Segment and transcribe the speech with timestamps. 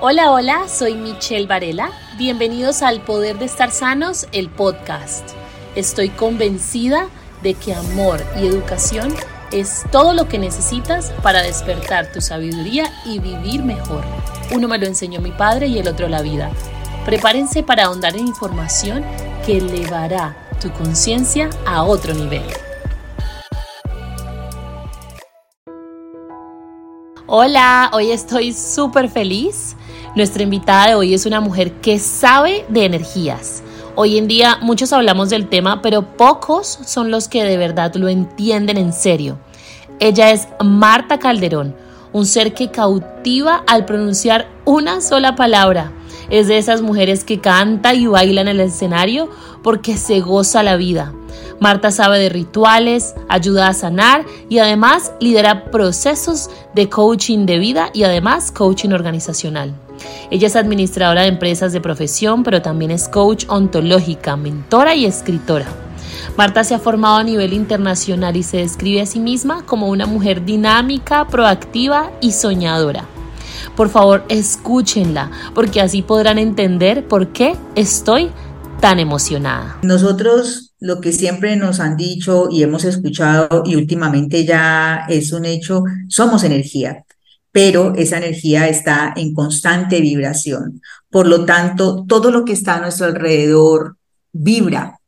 [0.00, 1.90] Hola, hola, soy Michelle Varela.
[2.16, 5.28] Bienvenidos al Poder de Estar Sanos, el podcast.
[5.74, 7.08] Estoy convencida
[7.42, 9.12] de que amor y educación
[9.50, 14.04] es todo lo que necesitas para despertar tu sabiduría y vivir mejor.
[14.54, 16.50] Uno me lo enseñó mi padre y el otro la vida.
[17.04, 19.04] Prepárense para ahondar en información
[19.44, 22.44] que elevará tu conciencia a otro nivel.
[27.30, 29.76] Hola, hoy estoy súper feliz.
[30.16, 33.62] Nuestra invitada de hoy es una mujer que sabe de energías.
[33.96, 38.08] Hoy en día muchos hablamos del tema, pero pocos son los que de verdad lo
[38.08, 39.38] entienden en serio.
[40.00, 41.76] Ella es Marta Calderón,
[42.14, 45.92] un ser que cautiva al pronunciar una sola palabra.
[46.30, 49.28] Es de esas mujeres que canta y baila en el escenario
[49.62, 51.12] porque se goza la vida.
[51.60, 57.90] Marta sabe de rituales, ayuda a sanar y además lidera procesos de coaching de vida
[57.92, 59.74] y además coaching organizacional.
[60.30, 65.66] Ella es administradora de empresas de profesión, pero también es coach ontológica, mentora y escritora.
[66.36, 70.06] Marta se ha formado a nivel internacional y se describe a sí misma como una
[70.06, 73.06] mujer dinámica, proactiva y soñadora.
[73.74, 78.30] Por favor, escúchenla, porque así podrán entender por qué estoy
[78.80, 79.78] tan emocionada.
[79.82, 85.44] Nosotros lo que siempre nos han dicho y hemos escuchado y últimamente ya es un
[85.44, 87.04] hecho, somos energía,
[87.50, 90.80] pero esa energía está en constante vibración.
[91.10, 93.96] Por lo tanto, todo lo que está a nuestro alrededor
[94.32, 95.00] vibra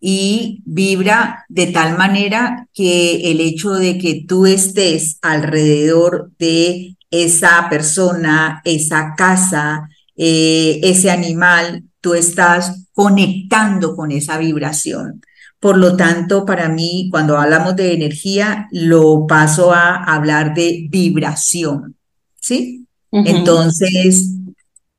[0.00, 7.68] y vibra de tal manera que el hecho de que tú estés alrededor de esa
[7.70, 15.20] persona, esa casa, eh, ese animal, tú estás conectando con esa vibración.
[15.60, 21.96] Por lo tanto, para mí, cuando hablamos de energía, lo paso a hablar de vibración,
[22.40, 22.86] ¿sí?
[23.10, 24.34] Entonces,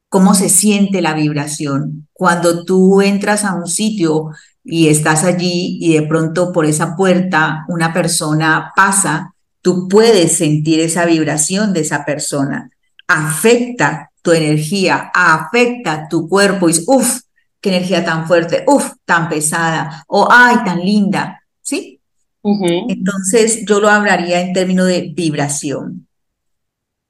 [0.09, 2.07] ¿cómo se siente la vibración?
[2.11, 4.31] Cuando tú entras a un sitio
[4.63, 10.79] y estás allí y de pronto por esa puerta una persona pasa, tú puedes sentir
[10.79, 12.69] esa vibración de esa persona.
[13.07, 17.21] Afecta tu energía, afecta tu cuerpo y uff,
[17.61, 21.99] qué energía tan fuerte, uff, tan pesada, o ay, tan linda, ¿sí?
[22.43, 26.07] Entonces yo lo hablaría en términos de vibración.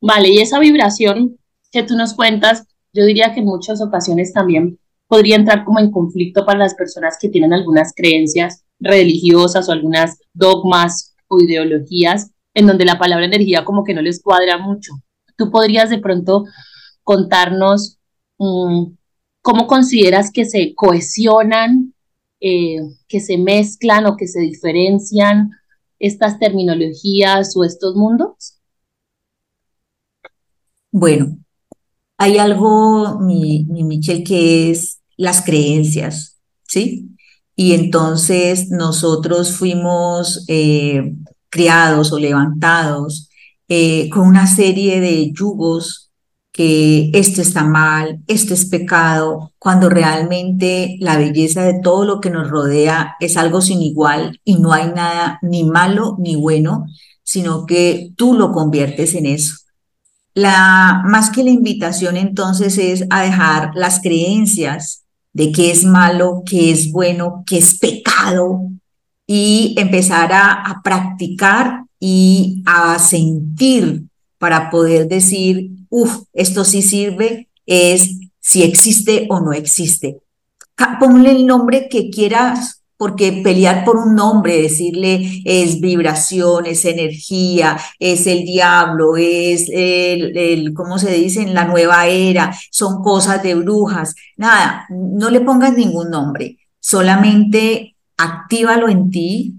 [0.01, 1.37] Vale, y esa vibración
[1.71, 5.91] que tú nos cuentas, yo diría que en muchas ocasiones también podría entrar como en
[5.91, 12.67] conflicto para las personas que tienen algunas creencias religiosas o algunas dogmas o ideologías en
[12.67, 14.93] donde la palabra energía como que no les cuadra mucho.
[15.37, 16.45] Tú podrías de pronto
[17.09, 17.97] contarnos
[18.37, 18.83] mm,
[19.41, 21.95] cómo consideras que se cohesionan,
[22.39, 25.49] eh, que se mezclan o que se diferencian
[25.97, 28.59] estas terminologías o estos mundos?
[30.91, 31.35] Bueno,
[32.15, 36.37] hay algo, mi, mi Michelle, que es las creencias,
[36.67, 37.09] ¿sí?
[37.55, 41.15] Y entonces nosotros fuimos eh,
[41.49, 43.31] criados o levantados
[43.67, 46.08] eh, con una serie de yugos
[46.59, 52.29] que esto está mal, esto es pecado, cuando realmente la belleza de todo lo que
[52.29, 56.85] nos rodea es algo sin igual y no hay nada ni malo ni bueno,
[57.23, 59.55] sino que tú lo conviertes en eso.
[60.33, 66.43] La, más que la invitación entonces es a dejar las creencias de qué es malo,
[66.45, 68.63] qué es bueno, qué es pecado
[69.25, 74.03] y empezar a practicar y a sentir
[74.37, 80.21] para poder decir uff, esto sí sirve, es si existe o no existe.
[80.99, 87.77] Ponle el nombre que quieras, porque pelear por un nombre, decirle es vibración, es energía,
[87.97, 91.47] es el diablo, es el, el ¿cómo se dice?
[91.47, 94.15] La nueva era, son cosas de brujas.
[94.35, 99.58] Nada, no le pongas ningún nombre, solamente actívalo en ti,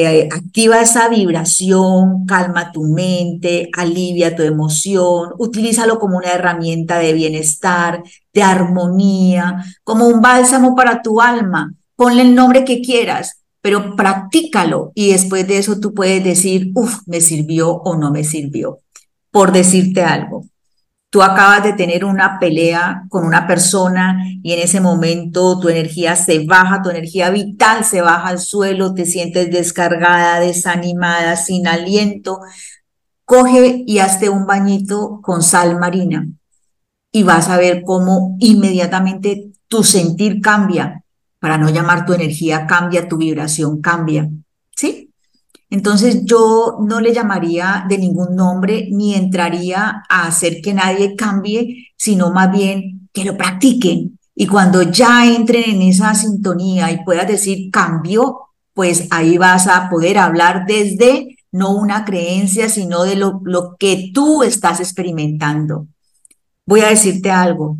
[0.00, 7.12] eh, activa esa vibración, calma tu mente, alivia tu emoción, utilízalo como una herramienta de
[7.12, 11.74] bienestar, de armonía, como un bálsamo para tu alma.
[11.96, 17.00] Ponle el nombre que quieras, pero practícalo y después de eso tú puedes decir, uff,
[17.06, 18.78] me sirvió o no me sirvió,
[19.32, 20.44] por decirte algo
[21.10, 26.16] tú acabas de tener una pelea con una persona y en ese momento tu energía
[26.16, 32.40] se baja, tu energía vital se baja al suelo, te sientes descargada, desanimada, sin aliento,
[33.24, 36.26] coge y hazte un bañito con sal marina
[37.10, 41.04] y vas a ver cómo inmediatamente tu sentir cambia,
[41.38, 44.28] para no llamar tu energía cambia, tu vibración cambia.
[45.70, 51.92] Entonces yo no le llamaría de ningún nombre ni entraría a hacer que nadie cambie,
[51.96, 54.18] sino más bien que lo practiquen.
[54.34, 59.90] Y cuando ya entren en esa sintonía y puedas decir cambio, pues ahí vas a
[59.90, 65.88] poder hablar desde no una creencia, sino de lo, lo que tú estás experimentando.
[66.64, 67.78] Voy a decirte algo.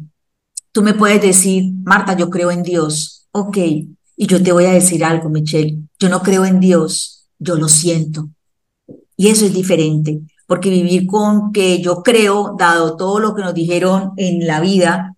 [0.73, 3.29] Tú me puedes decir, Marta, yo creo en Dios.
[3.33, 3.57] Ok.
[3.57, 5.79] Y yo te voy a decir algo, Michelle.
[5.99, 8.29] Yo no creo en Dios yo lo siento.
[9.17, 13.55] Y eso es diferente, porque vivir con que yo creo, dado todo lo que nos
[13.55, 15.17] dijeron en la vida,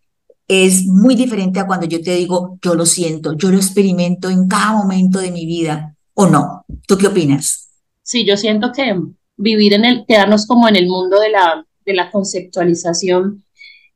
[0.49, 4.49] es muy diferente a cuando yo te digo, yo lo siento, yo lo experimento en
[4.49, 6.65] cada momento de mi vida, o no.
[6.89, 7.71] ¿Tú qué opinas?
[8.03, 8.93] Sí, yo siento que
[9.37, 13.45] vivir en el, quedarnos como en el mundo de la, de la conceptualización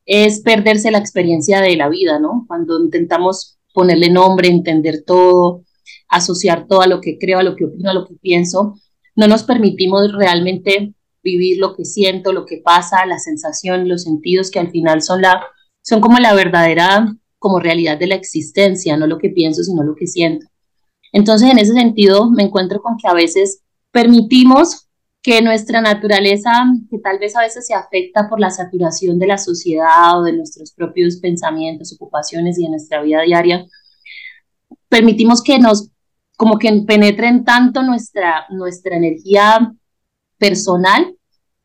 [0.05, 2.45] es perderse la experiencia de la vida, ¿no?
[2.47, 5.64] Cuando intentamos ponerle nombre, entender todo,
[6.07, 8.75] asociar todo a lo que creo, a lo que opino, a lo que pienso,
[9.15, 10.93] no nos permitimos realmente
[11.23, 15.21] vivir lo que siento, lo que pasa, la sensación, los sentidos que al final son
[15.21, 15.43] la
[15.81, 19.95] son como la verdadera como realidad de la existencia, no lo que pienso, sino lo
[19.95, 20.47] que siento.
[21.11, 23.61] Entonces, en ese sentido, me encuentro con que a veces
[23.91, 24.87] permitimos
[25.21, 26.51] que nuestra naturaleza,
[26.89, 30.33] que tal vez a veces se afecta por la saturación de la sociedad o de
[30.33, 33.65] nuestros propios pensamientos, ocupaciones y de nuestra vida diaria,
[34.89, 35.89] permitimos que nos
[36.35, 39.73] como que penetren tanto nuestra, nuestra energía
[40.37, 41.15] personal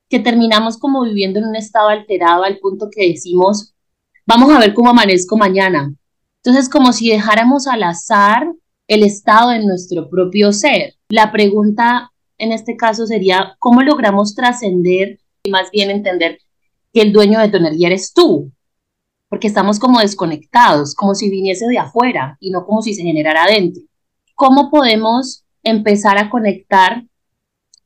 [0.09, 3.75] que terminamos como viviendo en un estado alterado al punto que decimos,
[4.27, 5.95] vamos a ver cómo amanezco mañana.
[6.43, 8.49] Entonces, como si dejáramos al azar
[8.89, 10.95] el estado de nuestro propio ser.
[11.11, 16.39] La pregunta en este caso sería, ¿cómo logramos trascender y más bien entender
[16.93, 18.51] que el dueño de tu energía eres tú?
[19.29, 23.45] Porque estamos como desconectados, como si viniese de afuera y no como si se generara
[23.45, 23.83] adentro.
[24.41, 27.05] ¿Cómo podemos empezar a conectar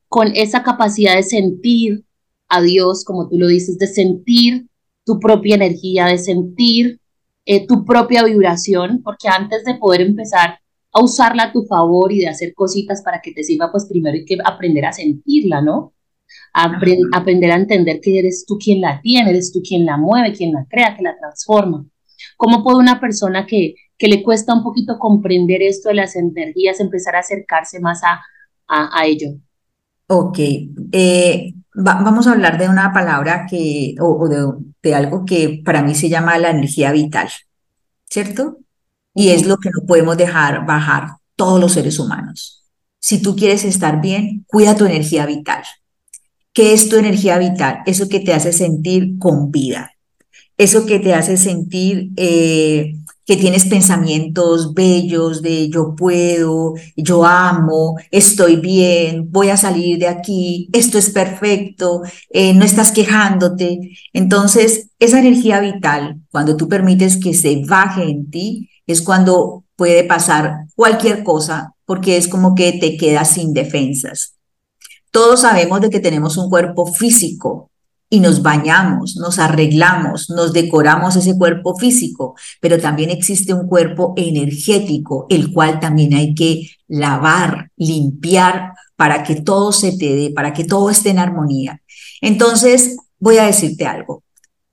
[0.09, 2.05] con esa capacidad de sentir
[2.49, 4.69] a Dios, como tú lo dices, de sentir
[5.05, 7.01] tu propia energía, de sentir
[7.45, 10.61] eh, tu propia vibración, porque antes de poder empezar
[10.93, 14.15] a usarla a tu favor y de hacer cositas para que te sirva, pues primero
[14.15, 15.93] hay que aprender a sentirla, ¿no?
[16.53, 20.53] aprender a entender que eres tú quien la tiene, eres tú quien la mueve, quien
[20.53, 21.85] la crea, que la transforma.
[22.45, 26.81] ¿Cómo puede una persona que que le cuesta un poquito comprender esto de las energías,
[26.81, 28.21] empezar a acercarse más a,
[28.67, 29.37] a, ello.
[30.07, 30.39] Ok,
[30.93, 34.47] eh, vamos a hablar de una palabra que, o, de,
[34.83, 37.29] de, algo que para mí se llama la energía vital,
[38.11, 38.59] ¿cierto?
[39.15, 42.65] Y es lo que no podemos dejar bajar todos los seres humanos.
[42.99, 45.63] Si tú quieres estar bien, cuida tu energía vital.
[46.53, 47.83] ¿Qué es tu energía vital?
[47.87, 49.94] Eso que te hace sentir con vida.
[50.57, 52.95] Eso que te hace sentir eh,
[53.27, 60.09] que tienes pensamientos bellos de yo puedo, yo amo, estoy bien, voy a salir de
[60.09, 63.79] aquí, esto es perfecto, eh, no estás quejándote.
[64.13, 70.05] Entonces, esa energía vital, cuando tú permites que se baje en ti, es cuando puede
[70.05, 74.35] pasar cualquier cosa, porque es como que te quedas sin defensas.
[75.11, 77.71] Todos sabemos de que tenemos un cuerpo físico,
[78.15, 84.15] y nos bañamos, nos arreglamos, nos decoramos ese cuerpo físico, pero también existe un cuerpo
[84.17, 90.53] energético, el cual también hay que lavar, limpiar para que todo se te dé, para
[90.53, 91.83] que todo esté en armonía.
[92.21, 94.23] Entonces, voy a decirte algo.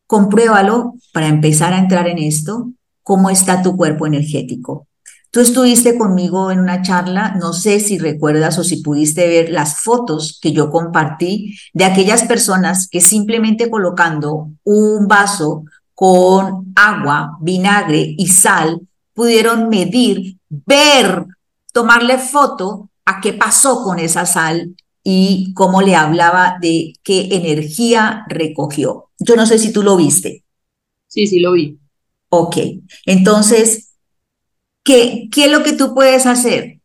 [0.06, 4.86] Compruébalo para empezar a entrar en esto, cómo está tu cuerpo energético.
[5.32, 9.82] Tú estuviste conmigo en una charla, no sé si recuerdas o si pudiste ver las
[9.82, 18.14] fotos que yo compartí de aquellas personas que simplemente colocando un vaso con agua, vinagre
[18.18, 18.82] y sal
[19.14, 21.26] pudieron medir, ver,
[21.72, 28.26] tomarle foto a qué pasó con esa sal y cómo le hablaba de qué energía
[28.28, 29.12] recogió.
[29.18, 30.44] Yo no sé si tú lo viste.
[31.08, 31.80] Sí, sí, lo vi.
[32.28, 32.58] Ok,
[33.06, 33.90] entonces
[34.84, 36.80] ¿Qué, ¿Qué es lo que tú puedes hacer?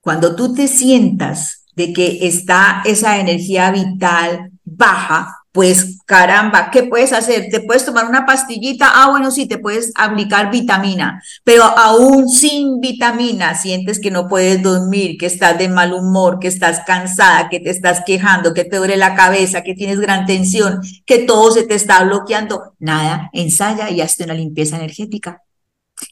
[0.00, 7.14] Cuando tú te sientas de que está esa energía vital baja, pues caramba, ¿qué puedes
[7.14, 7.48] hacer?
[7.50, 8.90] ¿Te puedes tomar una pastillita?
[8.92, 14.62] Ah, bueno, sí, te puedes aplicar vitamina, pero aún sin vitamina sientes que no puedes
[14.62, 18.76] dormir, que estás de mal humor, que estás cansada, que te estás quejando, que te
[18.76, 22.74] duele la cabeza, que tienes gran tensión, que todo se te está bloqueando.
[22.78, 25.45] Nada, ensaya y hazte una limpieza energética.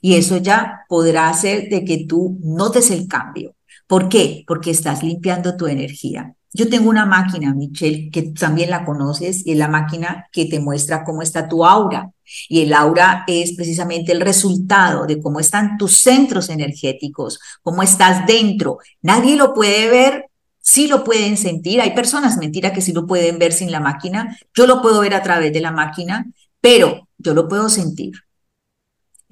[0.00, 3.54] Y eso ya podrá hacer de que tú notes el cambio.
[3.86, 4.44] ¿Por qué?
[4.46, 6.34] Porque estás limpiando tu energía.
[6.52, 10.60] Yo tengo una máquina, Michelle, que también la conoces, y es la máquina que te
[10.60, 12.12] muestra cómo está tu aura.
[12.48, 18.26] Y el aura es precisamente el resultado de cómo están tus centros energéticos, cómo estás
[18.26, 18.78] dentro.
[19.02, 20.26] Nadie lo puede ver
[20.64, 21.80] sí lo pueden sentir.
[21.80, 24.36] Hay personas, mentira, que sí lo pueden ver sin la máquina.
[24.54, 26.26] Yo lo puedo ver a través de la máquina,
[26.60, 28.12] pero yo lo puedo sentir.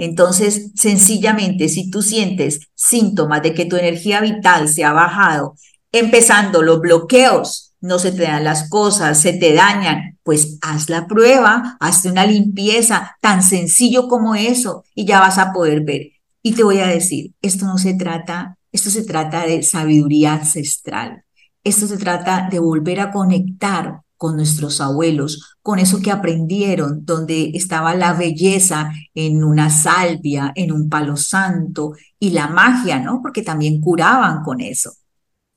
[0.03, 5.55] Entonces, sencillamente, si tú sientes síntomas de que tu energía vital se ha bajado,
[5.93, 11.07] empezando los bloqueos, no se te dan las cosas, se te dañan, pues haz la
[11.07, 16.09] prueba, hazte una limpieza, tan sencillo como eso, y ya vas a poder ver.
[16.43, 21.23] Y te voy a decir, esto no se trata, esto se trata de sabiduría ancestral.
[21.63, 27.51] Esto se trata de volver a conectar con nuestros abuelos, con eso que aprendieron, donde
[27.55, 33.19] estaba la belleza en una salvia, en un palo santo y la magia, ¿no?
[33.21, 34.93] Porque también curaban con eso.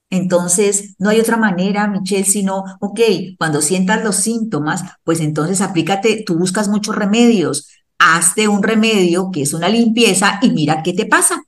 [0.09, 3.01] Entonces, no hay otra manera, Michelle, sino, ok,
[3.37, 7.69] cuando sientas los síntomas, pues entonces aplícate, tú buscas muchos remedios,
[7.99, 11.39] hazte un remedio que es una limpieza y mira qué te pasa.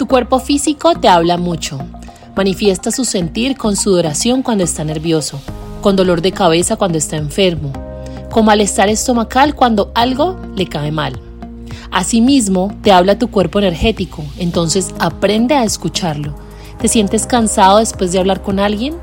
[0.00, 1.78] Tu cuerpo físico te habla mucho.
[2.36, 5.40] Manifiesta su sentir con sudoración cuando está nervioso,
[5.80, 7.72] con dolor de cabeza cuando está enfermo,
[8.28, 11.20] con malestar estomacal cuando algo le cae mal.
[11.92, 16.34] Asimismo, te habla tu cuerpo energético, entonces aprende a escucharlo.
[16.80, 18.96] ¿Te sientes cansado después de hablar con alguien?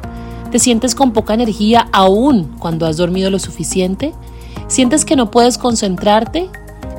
[0.52, 4.14] ¿Te sientes con poca energía aún cuando has dormido lo suficiente?
[4.68, 6.50] ¿Sientes que no puedes concentrarte?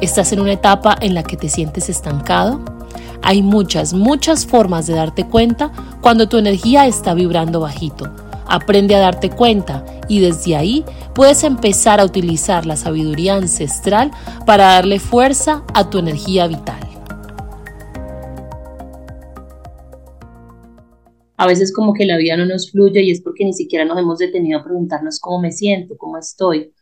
[0.01, 2.63] ¿Estás en una etapa en la que te sientes estancado?
[3.23, 8.13] Hay muchas, muchas formas de darte cuenta cuando tu energía está vibrando bajito.
[8.47, 14.11] Aprende a darte cuenta y desde ahí puedes empezar a utilizar la sabiduría ancestral
[14.45, 16.81] para darle fuerza a tu energía vital.
[21.37, 23.99] A veces como que la vida no nos fluye y es porque ni siquiera nos
[23.99, 26.73] hemos detenido a preguntarnos cómo me siento, cómo estoy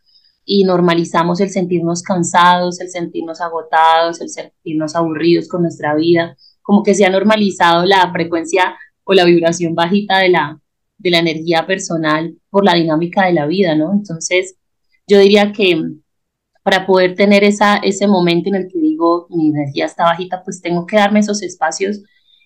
[0.45, 6.83] y normalizamos el sentirnos cansados, el sentirnos agotados, el sentirnos aburridos con nuestra vida, como
[6.83, 10.59] que se ha normalizado la frecuencia o la vibración bajita de la,
[10.97, 13.93] de la energía personal por la dinámica de la vida, ¿no?
[13.93, 14.55] Entonces,
[15.07, 15.81] yo diría que
[16.63, 20.61] para poder tener esa, ese momento en el que digo mi energía está bajita, pues
[20.61, 22.01] tengo que darme esos espacios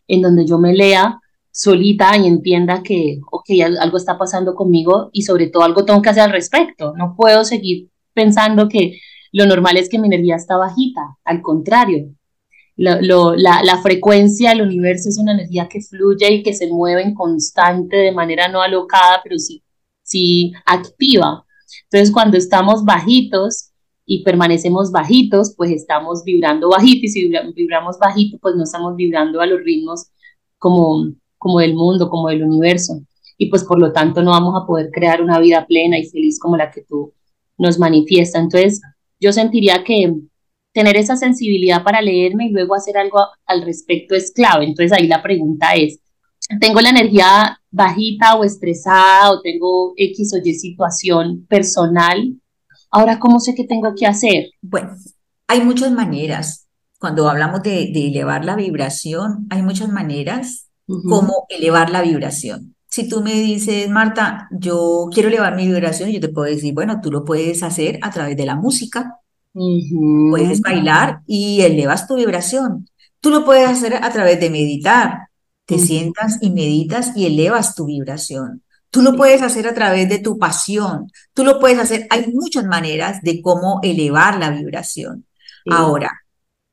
[0.07, 1.19] en donde yo me lea
[1.55, 3.45] solita y entienda que, ok,
[3.79, 6.93] algo está pasando conmigo y sobre todo algo tengo que hacer al respecto.
[6.97, 8.99] No puedo seguir pensando que
[9.31, 12.13] lo normal es que mi energía está bajita, al contrario.
[12.75, 17.13] la, la, frecuencia del universo es una energía que fluye y que se mueve en
[17.13, 19.63] constante de manera no alocada, pero sí,
[20.03, 21.45] sí activa.
[21.83, 23.71] Entonces, cuando estamos bajitos
[24.05, 29.39] y permanecemos bajitos, pues estamos vibrando bajito y si vibramos bajito, pues no estamos vibrando
[29.39, 30.07] a los ritmos
[30.57, 31.15] como
[31.45, 33.03] como del mundo, como del universo.
[33.37, 36.39] Y pues por lo tanto no vamos a poder crear una vida plena y feliz
[36.39, 37.13] como la que tú
[37.59, 38.39] nos manifiesta.
[38.39, 38.81] Entonces
[39.19, 40.11] yo sentiría que
[40.73, 44.65] tener esa sensibilidad para leerme y luego hacer algo al respecto es clave.
[44.65, 45.99] Entonces ahí la pregunta es,
[46.59, 52.41] ¿tengo la energía bajita o estresada o tengo X o Y situación personal?
[52.89, 54.47] Ahora, ¿cómo sé qué tengo que hacer?
[54.63, 54.95] Bueno,
[55.47, 56.67] hay muchas maneras.
[56.99, 62.75] Cuando hablamos de, de elevar la vibración, hay muchas maneras cómo elevar la vibración.
[62.87, 67.01] Si tú me dices, Marta, yo quiero elevar mi vibración, yo te puedo decir, bueno,
[67.01, 69.19] tú lo puedes hacer a través de la música.
[69.53, 72.89] Puedes bailar y elevas tu vibración.
[73.19, 75.29] Tú lo puedes hacer a través de meditar.
[75.65, 78.61] Te sientas y meditas y elevas tu vibración.
[78.91, 81.11] Tú lo puedes hacer a través de tu pasión.
[81.33, 82.07] Tú lo puedes hacer.
[82.11, 85.25] Hay muchas maneras de cómo elevar la vibración.
[85.69, 86.11] Ahora,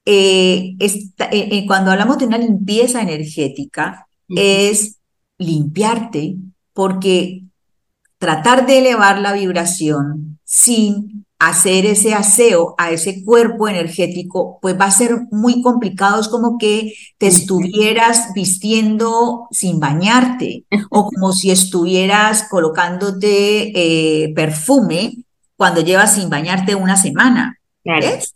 [0.05, 4.99] eh, eh, eh, cuando hablamos de una limpieza energética, es
[5.39, 6.37] limpiarte,
[6.73, 7.43] porque
[8.19, 14.87] tratar de elevar la vibración sin hacer ese aseo a ese cuerpo energético, pues va
[14.87, 16.21] a ser muy complicado.
[16.21, 25.25] Es como que te estuvieras vistiendo sin bañarte o como si estuvieras colocándote perfume
[25.57, 27.59] cuando llevas sin bañarte una semana.
[27.85, 28.35] ¿Ves?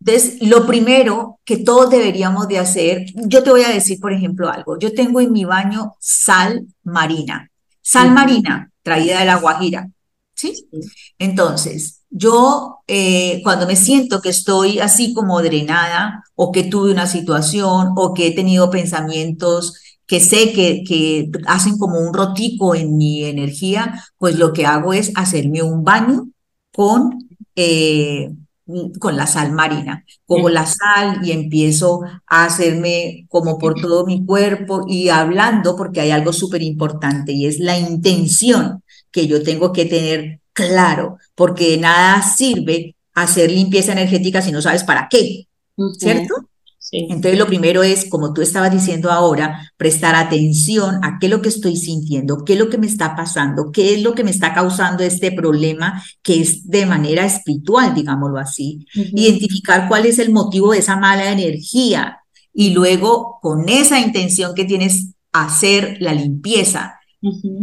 [0.00, 4.50] Entonces, lo primero que todos deberíamos de hacer, yo te voy a decir, por ejemplo,
[4.50, 4.78] algo.
[4.78, 7.50] Yo tengo en mi baño sal marina,
[7.80, 9.90] sal marina traída de la Guajira,
[10.34, 10.66] ¿sí?
[11.18, 17.06] Entonces, yo eh, cuando me siento que estoy así como drenada o que tuve una
[17.06, 19.74] situación o que he tenido pensamientos
[20.06, 24.92] que sé que, que hacen como un rotico en mi energía, pues lo que hago
[24.92, 26.28] es hacerme un baño
[26.70, 27.28] con...
[27.56, 28.30] Eh,
[28.98, 34.24] con la sal marina, como la sal y empiezo a hacerme como por todo mi
[34.24, 39.72] cuerpo y hablando porque hay algo súper importante y es la intención que yo tengo
[39.72, 45.46] que tener claro, porque de nada sirve hacer limpieza energética si no sabes para qué,
[45.98, 46.34] ¿cierto?
[46.94, 51.40] Entonces, lo primero es, como tú estabas diciendo ahora, prestar atención a qué es lo
[51.40, 54.30] que estoy sintiendo, qué es lo que me está pasando, qué es lo que me
[54.30, 58.86] está causando este problema que es de manera espiritual, digámoslo así.
[58.94, 62.18] Identificar cuál es el motivo de esa mala energía
[62.52, 66.98] y luego, con esa intención que tienes, hacer la limpieza.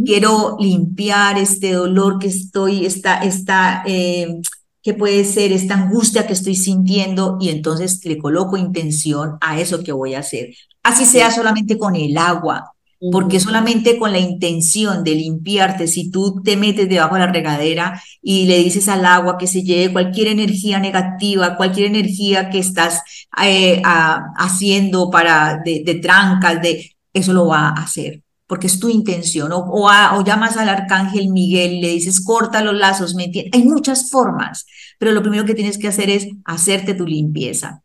[0.04, 4.40] Quiero limpiar este dolor que estoy, esta, esta eh,
[4.82, 9.82] ¿Qué puede ser esta angustia que estoy sintiendo y entonces le coloco intención a eso
[9.82, 10.54] que voy a hacer.
[10.82, 12.72] Así sea solamente con el agua,
[13.12, 18.02] porque solamente con la intención de limpiarte, si tú te metes debajo de la regadera
[18.22, 23.02] y le dices al agua que se lleve cualquier energía negativa, cualquier energía que estás
[23.42, 28.88] eh, haciendo para de, de trancas, de eso lo va a hacer porque es tu
[28.88, 34.10] intención, o, o, llamas al arcángel Miguel le dices, corta los lazos, ¿me Hay muchas
[34.10, 34.66] formas,
[34.98, 37.84] pero lo primero que tienes que hacer es hacerte tu limpieza.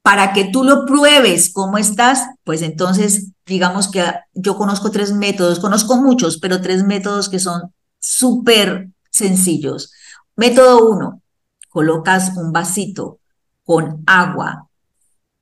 [0.00, 5.58] Para que tú lo pruebes cómo estás, pues entonces digamos que yo conozco tres métodos,
[5.58, 9.90] conozco muchos, pero tres métodos que son súper sencillos.
[10.36, 11.20] Método uno,
[11.68, 13.18] colocas un vasito
[13.64, 14.68] con agua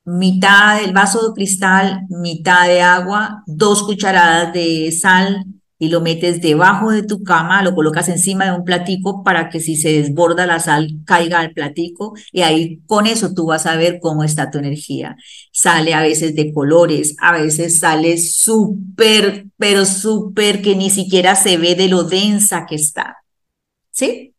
[0.04, 5.44] mitad del vaso de cristal, mitad de agua, dos cucharadas de sal
[5.82, 9.58] y lo metes debajo de tu cama, lo colocas encima de un platico para que
[9.58, 13.74] si se desborda la sal caiga al platico y ahí con eso tú vas a
[13.74, 15.16] ver cómo está tu energía.
[15.50, 21.56] Sale a veces de colores, a veces sale súper, pero súper que ni siquiera se
[21.56, 23.16] ve de lo densa que está.
[23.90, 24.34] ¿Sí?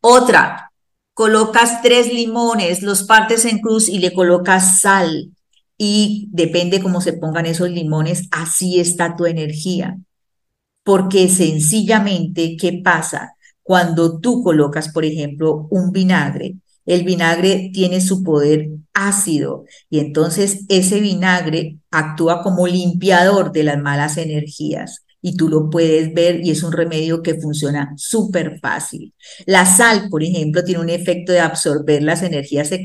[0.00, 0.70] Otra,
[1.14, 5.30] colocas tres limones, los partes en cruz y le colocas sal.
[5.78, 9.98] Y depende cómo se pongan esos limones, así está tu energía.
[10.82, 13.36] Porque sencillamente, ¿qué pasa?
[13.62, 20.66] Cuando tú colocas, por ejemplo, un vinagre, el vinagre tiene su poder ácido y entonces
[20.68, 26.50] ese vinagre actúa como limpiador de las malas energías y tú lo puedes ver y
[26.50, 29.14] es un remedio que funciona súper fácil.
[29.46, 32.82] La sal, por ejemplo, tiene un efecto de absorber las energías eh,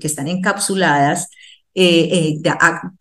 [0.00, 1.28] que están encapsuladas
[1.74, 2.50] eh, eh,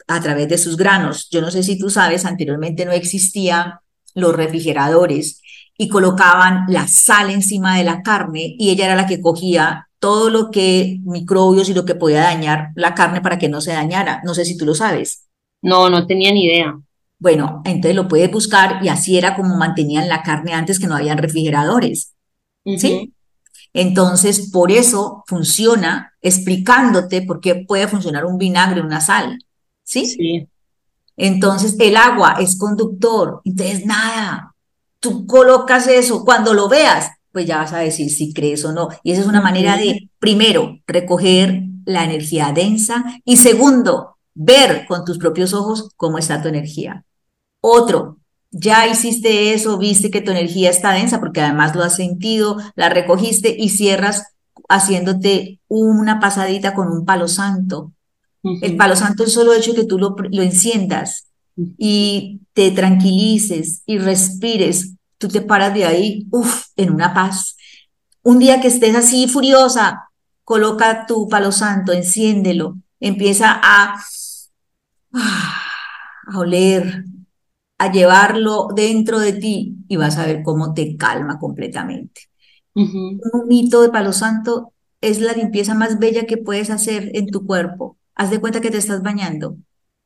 [0.07, 1.29] a, través de sus granos.
[1.31, 3.75] Yo no sé si tú sabes, anteriormente no existían
[4.13, 5.41] los refrigeradores
[5.77, 10.29] y colocaban la sal encima de la carne y ella era la que cogía todo
[10.29, 14.21] lo que microbios y lo que podía dañar la carne para que no se dañara.
[14.25, 15.29] No sé si tú lo sabes.
[15.61, 16.77] No, no tenía ni idea.
[17.21, 20.95] Bueno, entonces lo puedes buscar y así era como mantenían la carne antes que no
[20.95, 22.15] habían refrigeradores.
[22.65, 23.13] ¿Sí?
[23.73, 29.37] Entonces, por eso funciona explicándote por qué puede funcionar un vinagre, una sal.
[29.83, 30.07] ¿Sí?
[30.07, 30.47] Sí.
[31.15, 33.41] Entonces, el agua es conductor.
[33.45, 34.55] Entonces, nada,
[34.99, 36.25] tú colocas eso.
[36.25, 38.89] Cuando lo veas, pues ya vas a decir si crees o no.
[39.03, 45.05] Y esa es una manera de, primero, recoger la energía densa y segundo, ver con
[45.05, 47.05] tus propios ojos cómo está tu energía.
[47.61, 48.17] Otro,
[48.51, 52.89] ya hiciste eso, viste que tu energía está densa porque además lo has sentido, la
[52.89, 54.33] recogiste y cierras
[54.67, 57.93] haciéndote una pasadita con un palo santo.
[58.43, 61.27] El palo santo es solo hecho que tú lo, lo enciendas
[61.77, 64.95] y te tranquilices y respires.
[65.17, 67.55] Tú te paras de ahí, uff, en una paz.
[68.23, 70.09] Un día que estés así furiosa,
[70.43, 74.01] coloca tu palo santo, enciéndelo, empieza a,
[75.13, 77.05] a oler,
[77.81, 82.29] a llevarlo dentro de ti y vas a ver cómo te calma completamente.
[82.75, 87.43] Un mito de palo santo es la limpieza más bella que puedes hacer en tu
[87.43, 87.97] cuerpo.
[88.13, 89.57] Haz de cuenta que te estás bañando,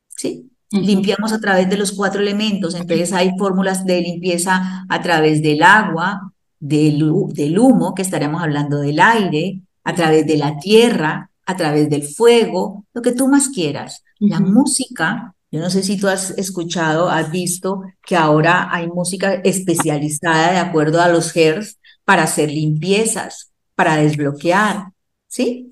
[0.07, 0.49] ¿sí?
[0.71, 5.61] Limpiamos a través de los cuatro elementos, entonces hay fórmulas de limpieza a través del
[5.61, 11.57] agua, del, del humo, que estaremos hablando del aire, a través de la tierra, a
[11.57, 14.01] través del fuego, lo que tú más quieras.
[14.17, 19.36] La música yo no sé si tú has escuchado, has visto que ahora hay música
[19.36, 24.91] especializada de acuerdo a los hertz para hacer limpiezas, para desbloquear,
[25.27, 25.71] ¿sí?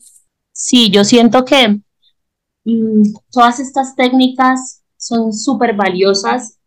[0.51, 1.79] Sí, yo siento que
[2.65, 6.57] mm, todas estas técnicas son súper valiosas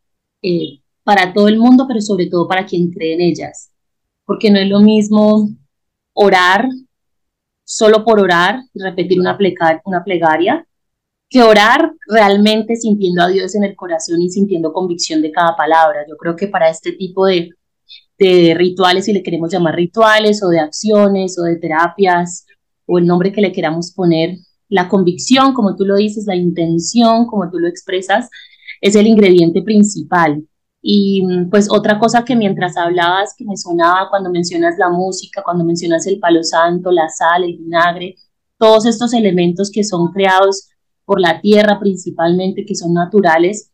[0.43, 3.71] eh, para todo el mundo, pero sobre todo para quien cree en ellas,
[4.25, 5.49] porque no es lo mismo
[6.13, 6.69] orar
[7.65, 9.39] solo por orar y repetir una,
[9.85, 10.67] una plegaria
[11.29, 16.05] que orar realmente sintiendo a Dios en el corazón y sintiendo convicción de cada palabra.
[16.09, 17.51] Yo creo que para este tipo de,
[18.19, 22.47] rituales, si le queremos llamar rituales o de acciones o de terapias
[22.87, 24.37] o el nombre que le queramos poner,
[24.69, 28.31] la convicción, como tú lo dices, la intención, como tú lo expresas,
[28.81, 30.45] es el ingrediente principal.
[30.83, 35.65] Y pues otra cosa que mientras hablabas que me sonaba cuando mencionas la música, cuando
[35.65, 38.15] mencionas el palo santo, la sal, el vinagre,
[38.59, 40.69] todos estos elementos que son creados
[41.07, 43.73] por la tierra principalmente, que son naturales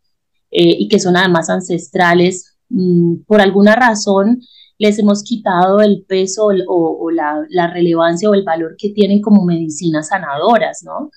[0.52, 4.40] eh, y que son además ancestrales, mm, por alguna razón
[4.78, 9.44] les hemos quitado el peso o, la, la, relevancia o el valor que tienen como
[9.44, 11.10] medicinas sanadoras, ¿no?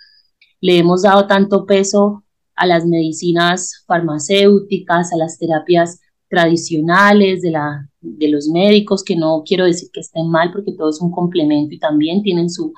[0.61, 2.23] Le hemos dado tanto peso
[2.55, 5.99] a las medicinas farmacéuticas, a las terapias
[6.29, 10.89] tradicionales de, la, de los médicos, que no quiero decir que estén mal porque todo
[10.89, 12.73] es un complemento y también tienen su,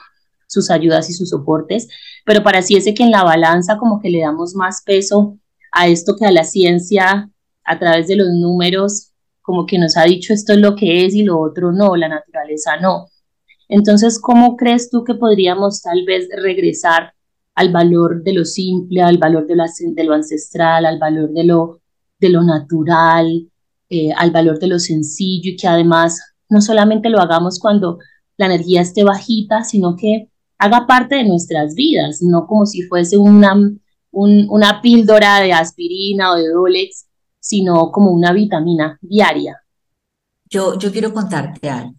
[0.48, 1.88] sus ayudas y sus soportes,
[2.26, 5.38] pero pareciese que en la balanza como que le damos más peso
[5.72, 7.30] a esto que a la ciencia
[7.64, 11.14] a través de los números, como que nos ha dicho esto es lo que es
[11.14, 13.08] y lo otro no, la naturaleza no.
[13.70, 17.14] Entonces, ¿cómo crees tú que podríamos tal vez regresar
[17.54, 21.44] al valor de lo simple, al valor de lo, de lo ancestral, al valor de
[21.44, 21.82] lo,
[22.20, 23.50] de lo natural,
[23.90, 28.00] eh, al valor de lo sencillo y que además no solamente lo hagamos cuando
[28.38, 33.18] la energía esté bajita, sino que haga parte de nuestras vidas, no como si fuese
[33.18, 33.56] una,
[34.12, 37.08] una píldora de aspirina o de Dolex,
[37.40, 39.62] sino como una vitamina diaria.
[40.50, 41.96] Yo, yo quiero contarte algo.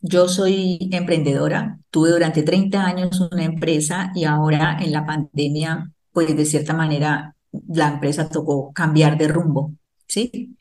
[0.00, 6.36] Yo soy emprendedora, tuve durante 30 años una empresa y ahora en la pandemia, pues
[6.36, 7.36] de cierta manera
[7.68, 9.74] la empresa tocó cambiar de rumbo,
[10.08, 10.56] ¿sí?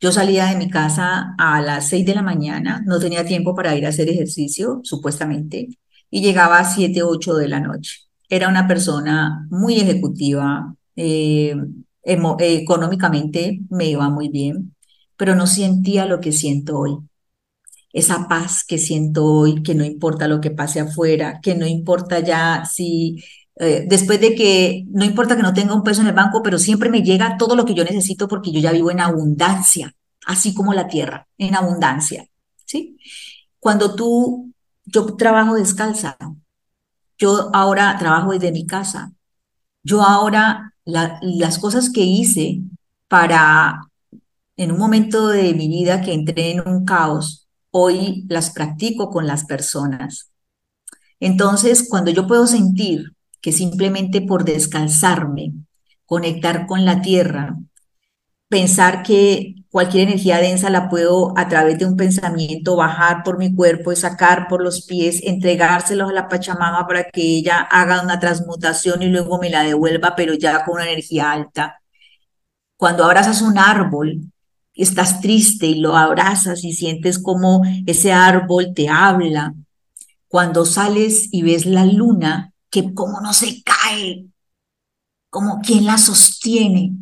[0.00, 3.76] Yo salía de mi casa a las 6 de la mañana, no tenía tiempo para
[3.76, 5.68] ir a hacer ejercicio, supuestamente,
[6.10, 8.00] y llegaba a 7, 8 de la noche.
[8.28, 11.54] Era una persona muy ejecutiva, eh,
[12.02, 14.74] económicamente me iba muy bien,
[15.16, 16.96] pero no sentía lo que siento hoy.
[17.92, 22.20] Esa paz que siento hoy, que no importa lo que pase afuera, que no importa
[22.20, 23.22] ya si
[23.56, 26.58] eh, después de que no importa que no tenga un peso en el banco, pero
[26.58, 29.94] siempre me llega todo lo que yo necesito porque yo ya vivo en abundancia,
[30.26, 32.26] así como la tierra, en abundancia.
[32.64, 32.96] ¿sí?
[33.58, 34.49] Cuando tú
[34.92, 36.16] yo trabajo descalza.
[37.18, 39.12] Yo ahora trabajo desde mi casa.
[39.82, 42.60] Yo ahora las cosas que hice
[43.08, 43.80] para,
[44.56, 49.26] en un momento de mi vida que entré en un caos, hoy las practico con
[49.26, 50.30] las personas.
[51.20, 55.52] Entonces, cuando yo puedo sentir que simplemente por descalzarme,
[56.06, 57.56] conectar con la tierra,
[58.48, 63.54] pensar que cualquier energía densa la puedo a través de un pensamiento bajar por mi
[63.54, 68.18] cuerpo y sacar por los pies, entregárselos a la Pachamama para que ella haga una
[68.18, 71.80] transmutación y luego me la devuelva, pero ya con una energía alta.
[72.76, 74.32] Cuando abrazas un árbol,
[74.74, 79.54] estás triste y lo abrazas y sientes como ese árbol te habla.
[80.28, 84.26] Cuando sales y ves la luna, que como no se cae,
[85.28, 86.94] como quien la sostiene,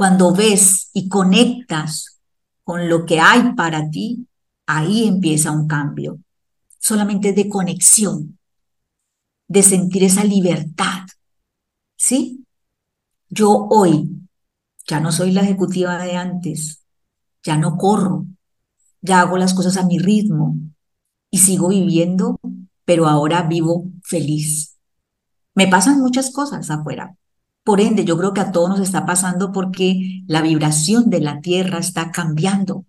[0.00, 2.22] cuando ves y conectas
[2.64, 4.26] con lo que hay para ti,
[4.64, 6.18] ahí empieza un cambio.
[6.78, 8.38] Solamente de conexión,
[9.46, 11.02] de sentir esa libertad.
[11.98, 12.46] ¿Sí?
[13.28, 14.26] Yo hoy
[14.88, 16.82] ya no soy la ejecutiva de antes,
[17.42, 18.24] ya no corro,
[19.02, 20.56] ya hago las cosas a mi ritmo
[21.30, 22.40] y sigo viviendo,
[22.86, 24.78] pero ahora vivo feliz.
[25.54, 27.18] Me pasan muchas cosas afuera,
[27.64, 31.40] por ende, yo creo que a todos nos está pasando porque la vibración de la
[31.40, 32.86] Tierra está cambiando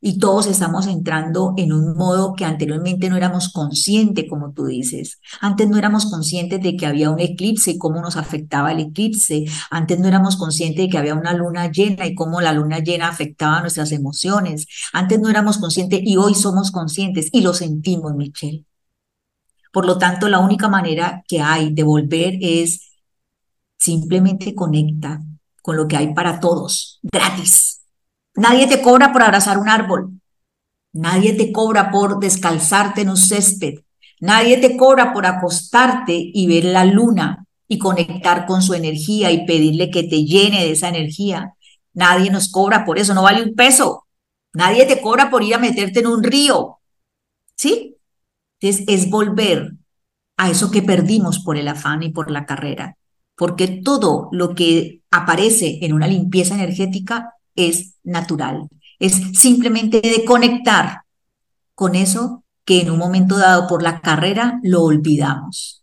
[0.00, 5.20] y todos estamos entrando en un modo que anteriormente no éramos conscientes, como tú dices.
[5.40, 9.44] Antes no éramos conscientes de que había un eclipse y cómo nos afectaba el eclipse.
[9.70, 13.08] Antes no éramos conscientes de que había una luna llena y cómo la luna llena
[13.08, 14.66] afectaba nuestras emociones.
[14.92, 18.64] Antes no éramos conscientes y hoy somos conscientes y lo sentimos, Michelle.
[19.72, 22.89] Por lo tanto, la única manera que hay de volver es
[23.80, 25.22] Simplemente conecta
[25.62, 27.80] con lo que hay para todos, gratis.
[28.34, 30.20] Nadie te cobra por abrazar un árbol.
[30.92, 33.80] Nadie te cobra por descalzarte en un césped.
[34.20, 39.46] Nadie te cobra por acostarte y ver la luna y conectar con su energía y
[39.46, 41.54] pedirle que te llene de esa energía.
[41.94, 44.06] Nadie nos cobra por eso, no vale un peso.
[44.52, 46.80] Nadie te cobra por ir a meterte en un río.
[47.54, 47.96] ¿Sí?
[48.60, 49.72] Entonces es volver
[50.36, 52.98] a eso que perdimos por el afán y por la carrera
[53.40, 61.04] porque todo lo que aparece en una limpieza energética es natural, es simplemente de conectar
[61.74, 65.82] con eso que en un momento dado por la carrera lo olvidamos.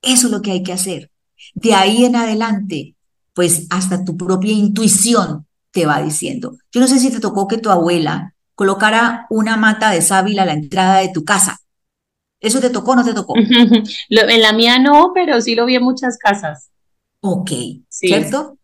[0.00, 1.10] Eso es lo que hay que hacer.
[1.52, 2.96] De ahí en adelante,
[3.34, 6.56] pues hasta tu propia intuición te va diciendo.
[6.72, 10.46] Yo no sé si te tocó que tu abuela colocara una mata de sábila a
[10.46, 11.60] la entrada de tu casa
[12.40, 13.34] ¿Eso te tocó o no te tocó?
[13.36, 16.70] en la mía no, pero sí lo vi en muchas casas.
[17.20, 17.50] Ok,
[17.88, 18.58] ¿cierto?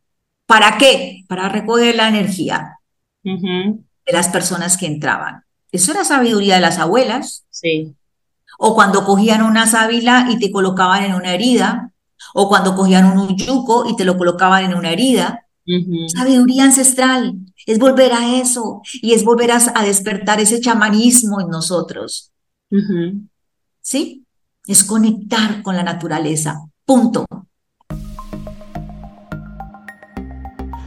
[0.46, 1.24] ¿Para qué?
[1.28, 2.78] Para recoger la energía
[3.22, 5.44] de las personas que entraban.
[5.70, 7.46] Eso era sabiduría de las abuelas.
[7.50, 7.94] Sí.
[8.58, 11.92] o cuando cogían una sábila y te colocaban en una herida,
[12.34, 15.46] o cuando cogían un yuco y te lo colocaban en una herida.
[16.08, 22.32] Sabiduría ancestral es volver a eso y es volver a, despertar ese chamanismo en nosotros.
[23.84, 24.24] ¿Sí?
[24.64, 26.60] Es conectar con la naturaleza.
[26.86, 27.26] Punto.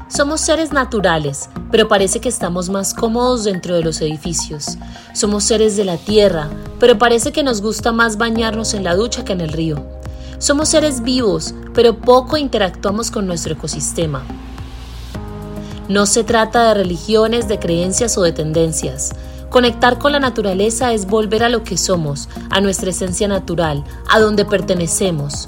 [0.08, 4.78] Somos seres naturales, pero parece que estamos más cómodos dentro de los edificios.
[5.14, 9.26] Somos seres de la tierra, pero parece que nos gusta más bañarnos en la ducha
[9.26, 9.86] que en el río.
[10.38, 14.24] Somos seres vivos, pero poco interactuamos con nuestro ecosistema.
[15.90, 19.12] No se trata de religiones, de creencias o de tendencias.
[19.56, 24.20] Conectar con la naturaleza es volver a lo que somos, a nuestra esencia natural, a
[24.20, 25.48] donde pertenecemos.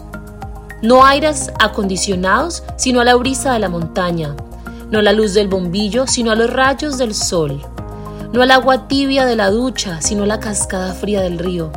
[0.81, 4.33] No aires acondicionados, sino a la brisa de la montaña.
[4.91, 7.61] No a la luz del bombillo, sino a los rayos del sol.
[8.31, 11.73] No al agua tibia de la ducha, sino a la cascada fría del río.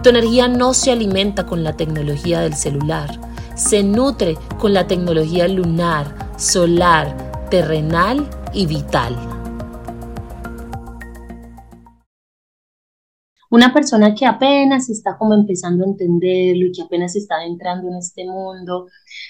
[0.00, 3.18] Tu energía no se alimenta con la tecnología del celular,
[3.56, 9.33] se nutre con la tecnología lunar, solar, terrenal y vital.
[13.54, 17.98] Una persona que apenas está como empezando a entenderlo y que apenas está entrando en
[17.98, 18.88] este mundo,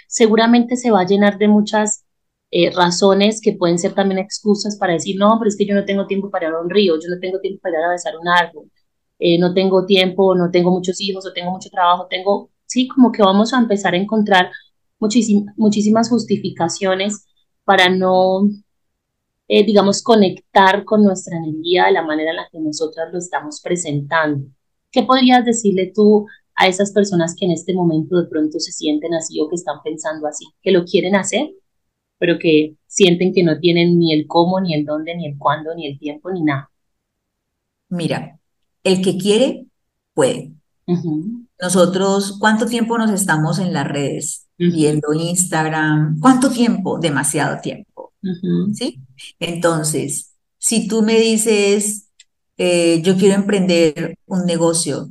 [0.09, 2.07] seguramente se va a llenar de muchas
[2.51, 5.85] eh, razones que pueden ser también excusas para decir, no, pero es que yo no
[5.85, 8.71] tengo tiempo para ir a un río, yo no tengo tiempo para besar un árbol,
[9.19, 13.13] eh, no tengo tiempo, no tengo muchos hijos o tengo mucho trabajo, tengo, sí, como
[13.13, 14.51] que vamos a empezar a encontrar
[14.99, 17.27] muchísimas justificaciones
[17.65, 18.49] para no,
[19.49, 23.61] eh, digamos, conectar con nuestra energía de la manera en la que nosotras lo estamos
[23.63, 24.47] presentando.
[24.91, 29.15] ¿Qué podrías decirle tú a esas personas que en este momento de pronto se sienten
[29.15, 31.51] así o que están pensando así, que lo quieren hacer,
[32.19, 35.75] pero que sienten que no tienen ni el cómo, ni el dónde, ni el cuándo,
[35.75, 36.71] ni el tiempo, ni nada?
[37.89, 38.39] Mira,
[38.85, 39.67] el que quiere,
[40.15, 40.53] puede.
[41.61, 44.45] Nosotros, ¿cuánto tiempo nos estamos en las redes?
[44.59, 46.19] viendo Instagram.
[46.21, 46.99] ¿Cuánto tiempo?
[46.99, 48.13] Demasiado tiempo.
[48.75, 49.01] ¿Sí?
[49.39, 52.09] Entonces, si tú me dices,
[52.57, 55.09] eh, yo quiero emprender un negocio,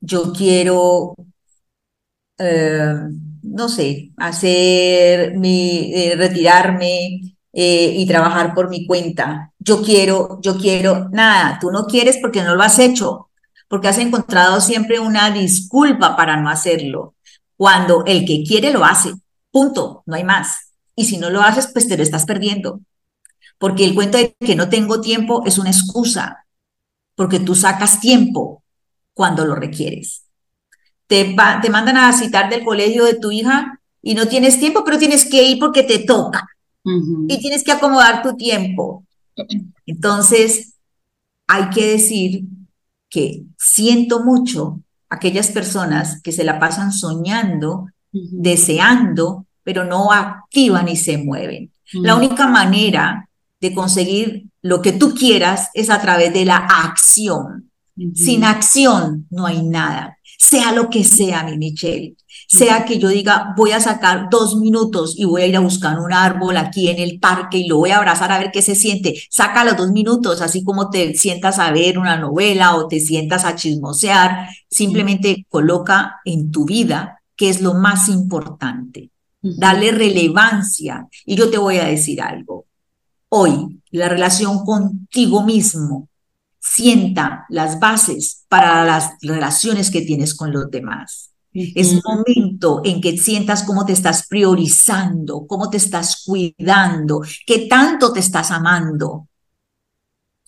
[0.00, 1.14] yo quiero,
[2.38, 2.94] eh,
[3.42, 7.22] no sé, hacer mi, eh, retirarme
[7.58, 9.50] y trabajar por mi cuenta.
[9.58, 13.30] Yo quiero, yo quiero, nada, tú no quieres porque no lo has hecho,
[13.68, 17.14] porque has encontrado siempre una disculpa para no hacerlo.
[17.56, 19.14] Cuando el que quiere lo hace,
[19.50, 20.65] punto, no hay más.
[20.96, 22.80] Y si no lo haces, pues te lo estás perdiendo.
[23.58, 26.46] Porque el cuento de que no tengo tiempo es una excusa,
[27.14, 28.62] porque tú sacas tiempo
[29.14, 30.24] cuando lo requieres.
[31.06, 34.98] Te, te mandan a citar del colegio de tu hija y no tienes tiempo, pero
[34.98, 36.48] tienes que ir porque te toca.
[37.28, 39.04] Y tienes que acomodar tu tiempo.
[39.86, 40.74] Entonces,
[41.46, 42.44] hay que decir
[43.08, 50.94] que siento mucho aquellas personas que se la pasan soñando, deseando, pero no activan y
[50.94, 51.72] se mueven.
[51.92, 53.28] La única manera
[53.60, 57.72] de conseguir lo que tú quieras es a través de la acción.
[58.14, 62.14] Sin acción no hay nada, sea lo que sea, mi Michelle
[62.48, 65.98] sea que yo diga, voy a sacar dos minutos y voy a ir a buscar
[65.98, 68.74] un árbol aquí en el parque y lo voy a abrazar a ver qué se
[68.74, 69.20] siente.
[69.30, 73.44] Saca los dos minutos, así como te sientas a ver una novela o te sientas
[73.44, 74.48] a chismosear.
[74.70, 79.10] Simplemente coloca en tu vida qué es lo más importante.
[79.42, 81.06] Dale relevancia.
[81.24, 82.66] Y yo te voy a decir algo.
[83.28, 86.08] Hoy, la relación contigo mismo
[86.60, 91.30] sienta las bases para las relaciones que tienes con los demás.
[91.52, 98.12] Es momento en que sientas cómo te estás priorizando, cómo te estás cuidando, qué tanto
[98.12, 99.26] te estás amando,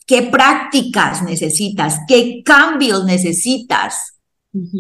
[0.05, 4.18] qué prácticas necesitas, qué cambios necesitas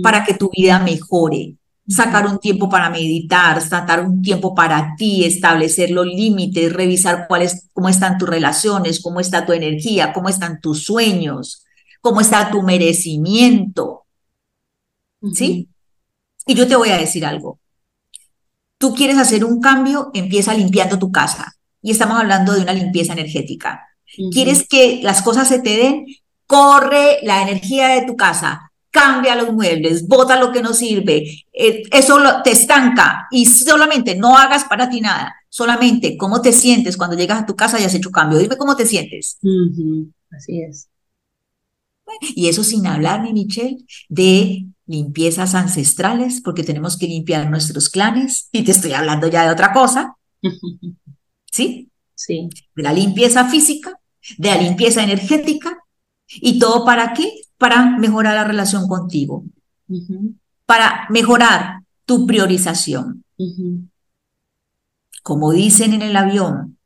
[0.02, 1.56] para que tu vida mejore.
[1.88, 7.68] Sacar un tiempo para meditar, sacar un tiempo para ti, establecer los límites, revisar cuáles,
[7.72, 11.64] cómo están tus relaciones, cómo está tu energía, cómo están tus sueños,
[12.00, 14.04] cómo está tu merecimiento.
[15.32, 15.68] ¿Sí?
[16.46, 17.58] Y yo te voy a decir algo.
[18.78, 21.56] Tú quieres hacer un cambio, empieza limpiando tu casa.
[21.82, 23.88] Y estamos hablando de una limpieza energética.
[24.32, 26.06] ¿Quieres que las cosas se te den?
[26.46, 31.44] Corre la energía de tu casa, cambia los muebles, bota lo que no sirve.
[31.52, 35.34] Eh, eso te estanca y solamente no hagas para ti nada.
[35.48, 38.38] Solamente cómo te sientes cuando llegas a tu casa y has hecho cambio.
[38.38, 39.38] Dime cómo te sientes.
[40.30, 40.88] Así es.
[42.34, 48.48] Y eso sin hablar, mi Michelle, de limpiezas ancestrales, porque tenemos que limpiar nuestros clanes,
[48.52, 50.16] y te estoy hablando ya de otra cosa,
[51.52, 51.90] ¿sí?
[52.14, 52.48] Sí.
[52.74, 54.00] De la limpieza física,
[54.38, 55.78] de la limpieza energética,
[56.26, 57.30] ¿y todo para qué?
[57.58, 59.44] Para mejorar la relación contigo,
[60.64, 63.24] para mejorar tu priorización.
[65.22, 66.78] Como dicen en el avión,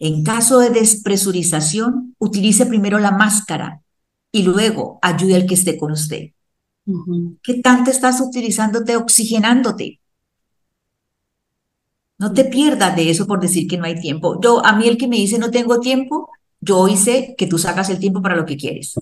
[0.00, 3.82] en caso de despresurización, utilice primero la máscara
[4.32, 6.30] y luego ayude al que esté con usted.
[7.42, 10.00] ¿Qué tanto estás utilizándote, oxigenándote?
[12.18, 14.40] No te pierdas de eso por decir que no hay tiempo.
[14.40, 17.58] Yo, a mí el que me dice no tengo tiempo, yo hoy sé que tú
[17.58, 18.94] sacas el tiempo para lo que quieres.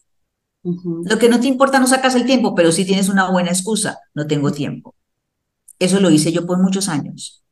[0.64, 3.98] Lo que no te importa no sacas el tiempo, pero si tienes una buena excusa,
[4.14, 4.94] no tengo tiempo.
[5.78, 7.42] Eso lo hice yo por muchos años.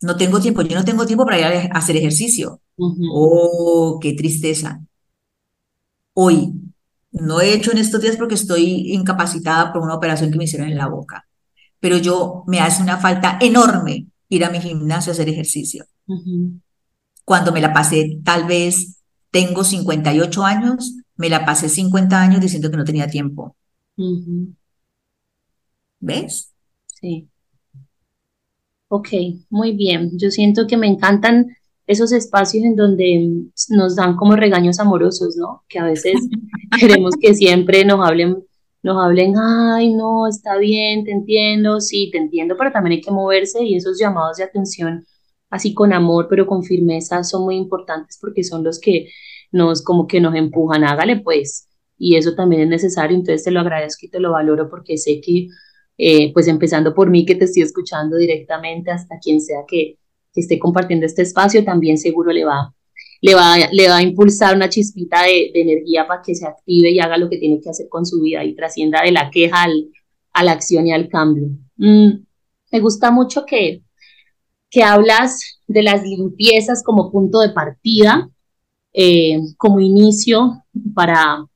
[0.00, 2.60] No tengo tiempo, yo no tengo tiempo para ir a hacer ejercicio.
[2.76, 4.80] Oh, qué tristeza.
[6.14, 6.52] Hoy,
[7.10, 10.68] no he hecho en estos días porque estoy incapacitada por una operación que me hicieron
[10.68, 11.26] en la boca,
[11.80, 15.86] pero yo me hace una falta enorme ir a mi gimnasio a hacer ejercicio.
[17.24, 22.70] Cuando me la pasé, tal vez tengo 58 años, me la pasé 50 años diciendo
[22.70, 23.54] que no tenía tiempo.
[26.00, 26.54] ¿Ves?
[27.00, 27.28] Sí.
[28.88, 29.08] Ok,
[29.50, 30.12] muy bien.
[30.16, 31.48] Yo siento que me encantan
[31.86, 35.64] esos espacios en donde nos dan como regaños amorosos, ¿no?
[35.68, 36.14] Que a veces
[36.80, 38.44] queremos que siempre nos hablen,
[38.82, 43.10] nos hablen, ay, no, está bien, te entiendo, sí, te entiendo, pero también hay que
[43.10, 45.04] moverse y esos llamados de atención
[45.50, 49.08] así con amor, pero con firmeza, son muy importantes porque son los que
[49.50, 51.68] nos, como que nos empujan, hágale pues.
[51.98, 55.20] Y eso también es necesario, entonces te lo agradezco y te lo valoro porque sé
[55.20, 55.48] que
[56.00, 59.98] eh, pues empezando por mí que te estoy escuchando directamente hasta quien sea que,
[60.34, 62.72] esté compartiendo este espacio, también seguro le va,
[63.22, 67.00] le va, le va a impulsar una chispita de, energía para que se active y
[67.00, 69.88] haga lo que tiene que hacer con su vida y trascienda de la queja al,
[70.32, 71.48] a la acción y al cambio.
[71.76, 72.24] Mm,
[72.70, 73.82] me gusta mucho que,
[74.70, 78.30] que hablas de las limpiezas como punto de partida,
[79.00, 81.46] eh, como inicio para,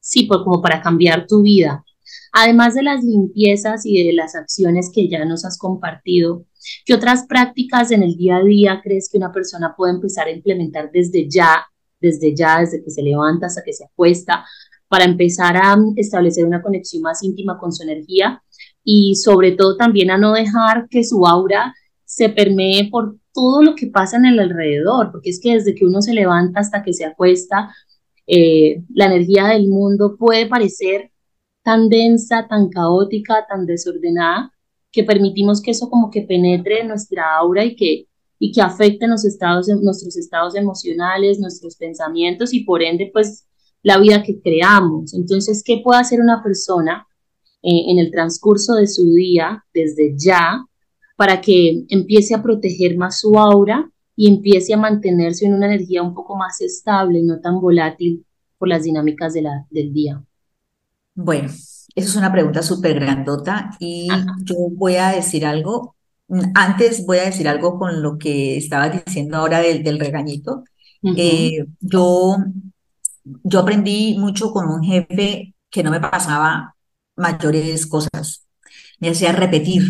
[0.00, 1.84] sí, pues como para cambiar tu vida.
[2.32, 6.46] Además de las limpiezas y de las acciones que ya nos has compartido,
[6.86, 10.30] ¿qué otras prácticas en el día a día crees que una persona puede empezar a
[10.30, 11.66] implementar desde ya,
[12.00, 14.46] desde ya, desde que se levanta hasta que se acuesta,
[14.88, 18.42] para empezar a establecer una conexión más íntima con su energía
[18.82, 21.74] y sobre todo también a no dejar que su aura
[22.06, 25.84] se permee por todo lo que pasa en el alrededor, porque es que desde que
[25.84, 27.74] uno se levanta hasta que se acuesta,
[28.26, 31.10] eh, la energía del mundo puede parecer
[31.62, 34.52] tan densa, tan caótica, tan desordenada,
[34.92, 39.06] que permitimos que eso como que penetre en nuestra aura y que, y que afecte
[39.06, 43.46] nuestros estados, nuestros estados emocionales, nuestros pensamientos y por ende pues
[43.82, 45.14] la vida que creamos.
[45.14, 47.06] Entonces, ¿qué puede hacer una persona
[47.62, 50.64] eh, en el transcurso de su día desde ya
[51.20, 56.02] para que empiece a proteger más su aura y empiece a mantenerse en una energía
[56.02, 58.24] un poco más estable y no tan volátil
[58.56, 60.24] por las dinámicas de la, del día?
[61.14, 64.08] Bueno, esa es una pregunta súper grandota y
[64.44, 65.94] yo voy a decir algo.
[66.54, 70.64] Antes voy a decir algo con lo que estabas diciendo ahora del, del regañito.
[71.18, 72.34] Eh, yo,
[73.24, 76.76] yo aprendí mucho con un jefe que no me pasaba
[77.14, 78.46] mayores cosas,
[79.00, 79.82] me hacía repetir.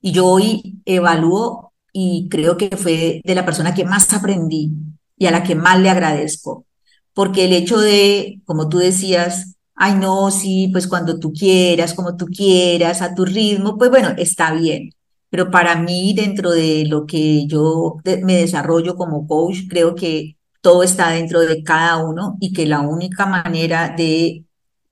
[0.00, 4.72] Y yo hoy evalúo y creo que fue de la persona que más aprendí
[5.16, 6.66] y a la que más le agradezco,
[7.14, 12.16] porque el hecho de, como tú decías, ay, no, sí, pues cuando tú quieras, como
[12.16, 14.90] tú quieras, a tu ritmo, pues bueno, está bien.
[15.30, 20.82] Pero para mí, dentro de lo que yo me desarrollo como coach, creo que todo
[20.82, 24.44] está dentro de cada uno y que la única manera de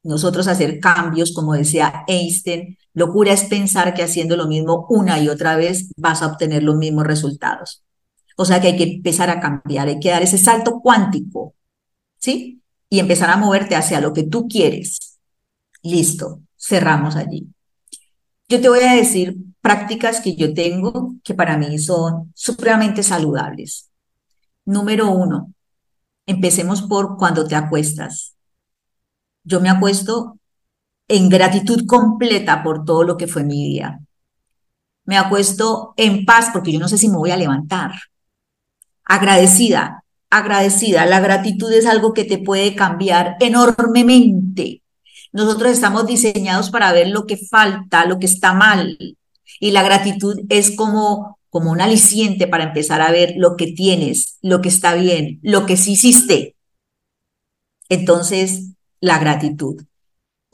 [0.02, 5.28] nosotros hacer cambios, como decía Einstein, locura es pensar que haciendo lo mismo una y
[5.28, 7.82] otra vez vas a obtener los mismos resultados.
[8.36, 11.54] O sea que hay que empezar a cambiar, hay que dar ese salto cuántico,
[12.18, 12.58] ¿sí?
[12.90, 15.18] y empezar a moverte hacia lo que tú quieres.
[15.82, 17.48] Listo, cerramos allí.
[18.48, 23.90] Yo te voy a decir prácticas que yo tengo que para mí son supremamente saludables.
[24.64, 25.52] Número uno,
[26.26, 28.34] empecemos por cuando te acuestas.
[29.44, 30.37] Yo me acuesto
[31.08, 33.98] en gratitud completa por todo lo que fue mi día.
[35.04, 37.92] Me acuesto en paz porque yo no sé si me voy a levantar.
[39.04, 41.06] Agradecida agradecida.
[41.06, 44.82] La gratitud es algo que te puede cambiar enormemente.
[45.32, 48.98] Nosotros estamos diseñados para ver lo que falta, lo que está mal.
[49.60, 54.38] Y la gratitud es como, como un aliciente para empezar a ver lo que tienes,
[54.42, 56.56] lo que está bien, lo que sí hiciste.
[57.88, 59.82] Entonces, la gratitud.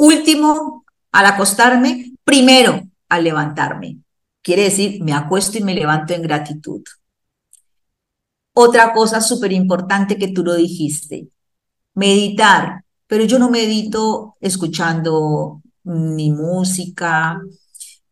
[0.04, 3.98] Último, al acostarme, primero, al levantarme.
[4.42, 6.82] Quiere decir, me acuesto y me levanto en gratitud.
[8.52, 11.28] Otra cosa súper importante que tú lo dijiste,
[11.94, 17.40] meditar pero yo no medito escuchando ni música.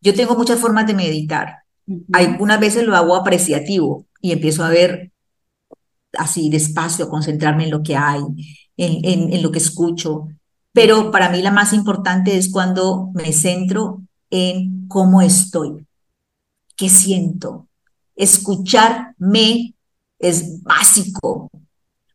[0.00, 1.56] Yo tengo muchas formas de meditar.
[2.12, 5.10] Algunas veces lo hago apreciativo y empiezo a ver
[6.16, 8.20] así despacio, concentrarme en lo que hay,
[8.76, 10.28] en, en lo que escucho.
[10.72, 15.86] Pero para mí la más importante es cuando me centro en cómo estoy,
[16.76, 17.68] qué siento.
[18.16, 19.74] Escucharme
[20.18, 21.50] es básico,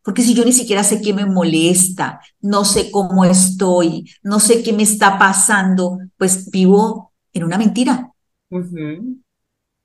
[0.03, 4.63] porque si yo ni siquiera sé qué me molesta, no sé cómo estoy, no sé
[4.63, 8.11] qué me está pasando, pues vivo en una mentira.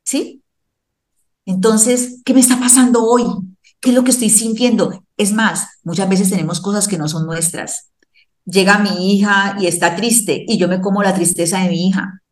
[0.05, 0.43] ¿Sí?
[1.45, 3.25] Entonces, ¿qué me está pasando hoy?
[3.81, 5.05] ¿Qué es lo que estoy sintiendo?
[5.17, 7.92] Es más, muchas veces tenemos cosas que no son nuestras.
[8.45, 12.23] Llega mi hija y está triste y yo me como la tristeza de mi hija,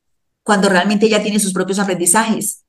[0.43, 2.65] cuando realmente ella tiene sus propios aprendizajes.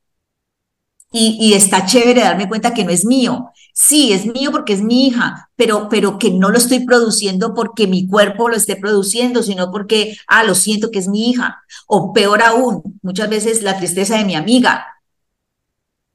[1.13, 3.51] Y, y, está chévere darme cuenta que no es mío.
[3.73, 7.87] Sí, es mío porque es mi hija, pero, pero que no lo estoy produciendo porque
[7.87, 11.61] mi cuerpo lo esté produciendo, sino porque, ah, lo siento que es mi hija.
[11.87, 14.85] O peor aún, muchas veces la tristeza de mi amiga.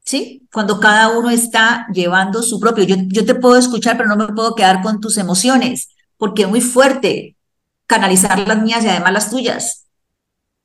[0.03, 0.47] ¿Sí?
[0.51, 2.85] Cuando cada uno está llevando su propio.
[2.85, 6.49] Yo, yo te puedo escuchar, pero no me puedo quedar con tus emociones, porque es
[6.49, 7.37] muy fuerte
[7.85, 9.87] canalizar las mías y además las tuyas.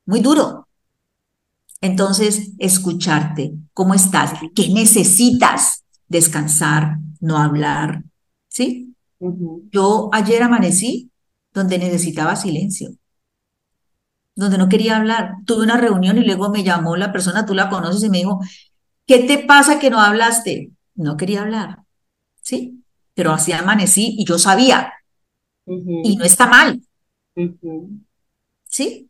[0.07, 0.69] Muy duro.
[1.81, 4.33] Entonces, escucharte, ¿cómo estás?
[4.55, 5.85] ¿Qué necesitas?
[6.09, 8.05] Descansar, no hablar,
[8.49, 8.95] ¿sí?
[9.71, 11.11] Yo ayer amanecí
[11.53, 12.91] donde necesitaba silencio,
[14.35, 15.35] donde no quería hablar.
[15.47, 18.41] Tuve una reunión y luego me llamó la persona, tú la conoces, y me dijo,
[19.07, 20.71] ¿qué te pasa que no hablaste?
[20.95, 21.79] No quería hablar,
[22.43, 22.85] ¿sí?
[23.15, 24.93] Pero así amanecí y yo sabía.
[25.67, 26.81] Y no está mal.
[28.65, 29.09] ¿Sí?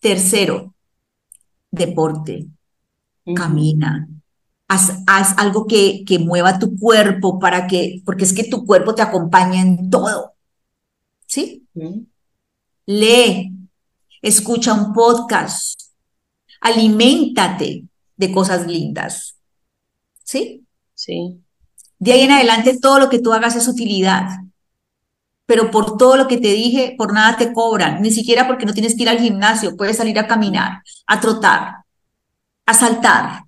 [0.00, 0.74] Tercero,
[1.70, 2.46] deporte,
[3.34, 4.08] camina,
[4.68, 9.02] haz, algo que, que, mueva tu cuerpo para que, porque es que tu cuerpo te
[9.02, 10.34] acompaña en todo.
[11.26, 11.66] ¿Sí?
[12.86, 13.52] Lee,
[14.22, 15.80] escucha un podcast,
[16.60, 17.84] aliméntate
[18.16, 19.38] de cosas lindas.
[20.22, 20.64] ¿Sí?
[20.94, 21.40] Sí.
[21.98, 24.28] De ahí en adelante todo lo que tú hagas es utilidad
[25.46, 28.74] pero por todo lo que te dije, por nada te cobran, ni siquiera porque no
[28.74, 31.76] tienes que ir al gimnasio, puedes salir a caminar, a trotar,
[32.66, 33.44] a saltar.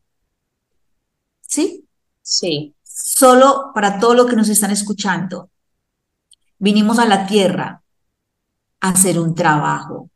[1.41, 1.85] ¿Sí?
[2.23, 2.75] Sí.
[2.85, 5.51] Solo para todo lo que nos están escuchando.
[6.59, 7.83] Vinimos a la tierra
[8.81, 10.11] a hacer un trabajo.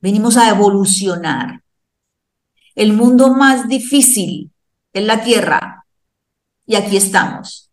[0.00, 1.62] Venimos a evolucionar.
[2.74, 4.50] El mundo más difícil
[4.92, 5.84] es la tierra.
[6.64, 7.70] Y aquí estamos.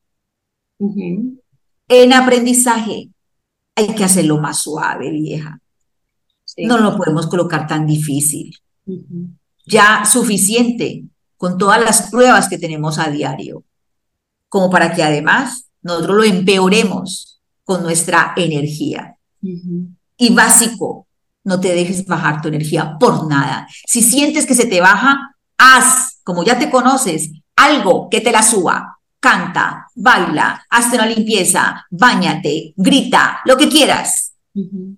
[0.80, 3.10] En aprendizaje,
[3.80, 5.60] hay que hacerlo más suave, vieja.
[6.58, 8.56] No lo podemos colocar tan difícil.
[9.66, 11.06] Ya suficiente
[11.38, 13.64] con todas las pruebas que tenemos a diario,
[14.50, 19.16] como para que además nosotros lo empeoremos con nuestra energía.
[19.42, 21.08] Y básico,
[21.46, 23.68] no te dejes bajar tu energía por nada.
[23.88, 28.44] Si sientes que se te baja, haz, como ya te conoces, algo que te la
[28.44, 34.34] suba canta, baila, hazte una limpieza, bañate, grita, lo que quieras,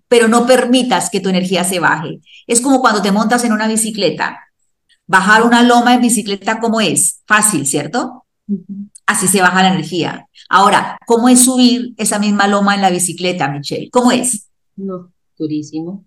[0.07, 2.19] pero no permitas que tu energía se baje.
[2.47, 4.39] Es como cuando te montas en una bicicleta.
[5.07, 7.22] Bajar una loma en bicicleta, ¿cómo es?
[7.26, 8.26] Fácil, ¿cierto?
[9.05, 10.28] Así se baja la energía.
[10.49, 13.89] Ahora, ¿cómo es subir esa misma loma en la bicicleta, Michelle?
[13.91, 14.47] ¿Cómo es?
[14.76, 16.05] No, durísimo.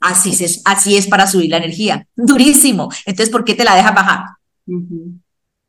[0.00, 2.06] Así es, así es para subir la energía.
[2.14, 2.90] Durísimo.
[3.06, 4.24] Entonces, ¿por qué te la dejas bajar?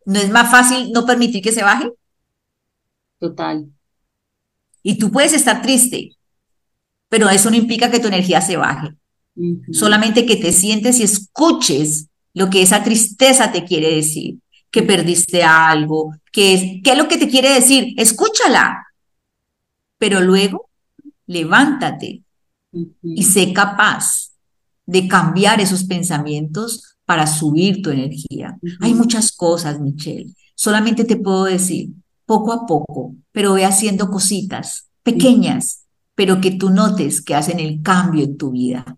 [0.06, 1.92] ¿No es más fácil no permitir que se baje?
[3.20, 3.68] Total.
[4.84, 6.12] Y tú puedes estar triste,
[7.10, 8.96] pero eso no implica que tu energía se baje.
[9.72, 14.40] Solamente que te sientes y escuches lo que esa tristeza te quiere decir,
[14.70, 17.94] que perdiste algo, que es, ¿qué es lo que te quiere decir?
[17.98, 18.86] Escúchala.
[19.98, 20.70] Pero luego,
[21.26, 22.24] levántate
[23.02, 24.32] y sé capaz
[24.86, 28.58] de cambiar esos pensamientos para subir tu energía.
[28.82, 30.34] Hay muchas cosas, Michelle.
[30.56, 31.92] Solamente te puedo decir,
[32.26, 35.86] poco a poco, pero ve haciendo cositas pequeñas,
[36.16, 38.98] pero que tú notes que hacen el cambio en tu vida.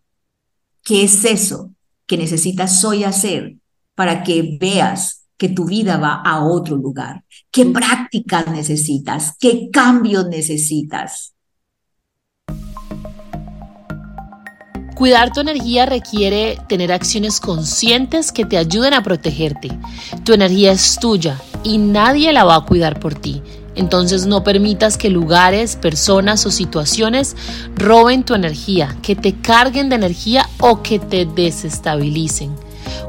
[0.84, 1.74] ¿Qué es eso
[2.06, 3.58] que necesitas hoy hacer
[3.96, 7.26] para que veas que tu vida va a otro lugar?
[7.52, 9.36] ¿Qué prácticas necesitas?
[9.40, 11.34] ¿Qué cambios necesitas?
[14.98, 19.70] Cuidar tu energía requiere tener acciones conscientes que te ayuden a protegerte.
[20.24, 23.44] Tu energía es tuya y nadie la va a cuidar por ti.
[23.76, 27.36] Entonces no permitas que lugares, personas o situaciones
[27.76, 32.56] roben tu energía, que te carguen de energía o que te desestabilicen.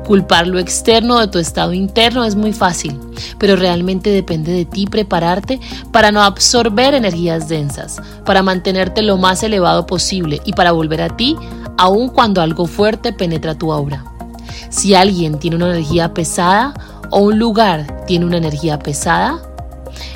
[0.07, 2.99] Culpar lo externo de tu estado interno es muy fácil,
[3.39, 5.61] pero realmente depende de ti prepararte
[5.93, 11.17] para no absorber energías densas, para mantenerte lo más elevado posible y para volver a
[11.17, 11.37] ti
[11.77, 14.05] aun cuando algo fuerte penetra tu aura.
[14.71, 16.75] Si alguien tiene una energía pesada
[17.11, 19.41] o un lugar tiene una energía pesada,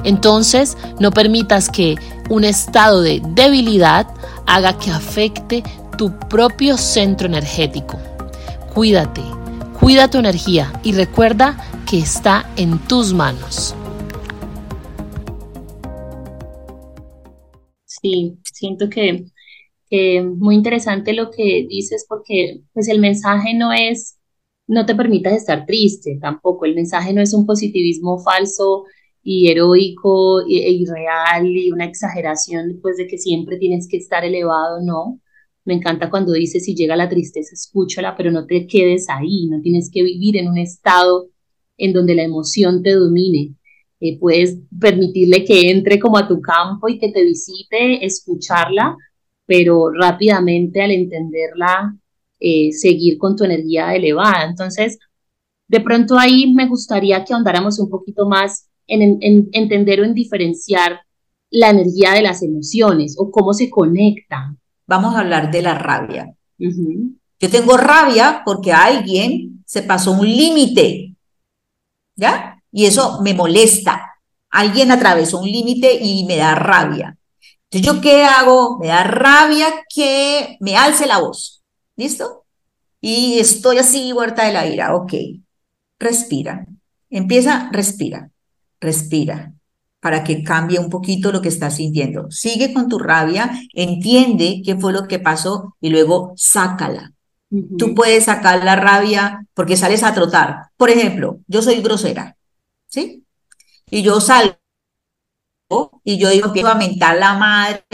[0.05, 1.97] entonces no permitas que
[2.29, 4.07] un estado de debilidad
[4.47, 5.63] haga que afecte
[5.97, 7.99] tu propio centro energético.
[8.75, 9.23] Cuídate,
[9.83, 11.57] cuida tu energía y recuerda
[11.91, 13.75] que está en tus manos.
[17.85, 19.25] Sí, siento que,
[20.25, 24.19] muy interesante lo que dices porque pues el mensaje no es
[24.69, 28.85] no te permitas estar triste tampoco, el mensaje no es un positivismo falso
[29.23, 34.81] y heroico e, irreal y una exageración pues de que siempre tienes que estar elevado,
[34.81, 35.21] no.
[35.65, 39.61] Me encanta cuando dices si llega la tristeza, escúchala, pero no te quedes ahí, no
[39.61, 41.29] tienes que vivir en un estado
[41.77, 43.55] en donde la emoción te domine.
[44.01, 48.97] Eh, puedes permitirle que entre como a tu campo y que te visite, escucharla,
[49.47, 51.97] pero rápidamente al entenderla,
[52.41, 54.45] eh, seguir con tu energía elevada.
[54.45, 54.99] Entonces,
[55.69, 61.01] de pronto ahí me gustaría que ahondáramos un poquito más en, entender o en diferenciar
[61.51, 64.59] la energía de las emociones o cómo se conectan.
[64.87, 66.35] Vamos a hablar de la rabia.
[66.59, 71.15] Yo tengo rabia porque alguien se pasó un límite,
[72.17, 72.63] ¿ya?
[72.71, 74.17] Y eso me molesta.
[74.51, 77.17] Alguien atravesó un límite y me da rabia.
[77.71, 78.79] Entonces, ¿yo qué hago?
[78.79, 81.63] Me da rabia que me alce la voz.
[81.97, 82.45] ¿Listo?
[83.01, 84.95] Y estoy así, huerta de la ira.
[84.95, 85.15] Ok.
[85.99, 86.67] Respira.
[87.11, 88.33] Empieza, respira
[88.83, 89.53] respira
[90.03, 92.29] para que cambie un poquito lo que estás sintiendo.
[92.29, 97.13] Sigue con tu rabia, entiende qué fue lo que pasó y luego sácala.
[97.79, 100.71] Tú puedes sacar la rabia porque sales a trotar.
[100.77, 102.37] Por ejemplo, yo soy grosera,
[102.89, 103.25] ¿sí?
[103.91, 104.57] Y yo salgo
[106.03, 107.85] y yo digo, empiezo a mentar la madre,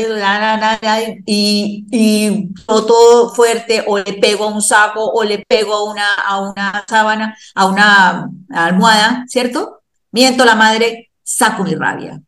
[1.27, 6.15] y, y todo fuerte, o le pego a un saco, o le pego a una,
[6.15, 9.83] a una sábana, a una almohada, ¿cierto?
[10.11, 12.23] Miento la madre, saco mi rabia.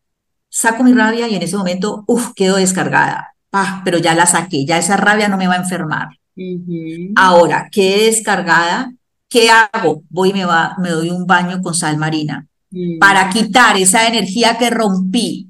[0.51, 3.34] Saco mi rabia y en ese momento, uff, quedo descargada.
[3.51, 6.09] Ah, pero ya la saqué, ya esa rabia no me va a enfermar.
[7.16, 8.92] Ahora, quedé descargada,
[9.28, 10.03] ¿qué hago?
[10.11, 12.98] Voy y me, va, me doy un baño con sal marina mm.
[12.98, 15.48] para quitar esa energía que rompí.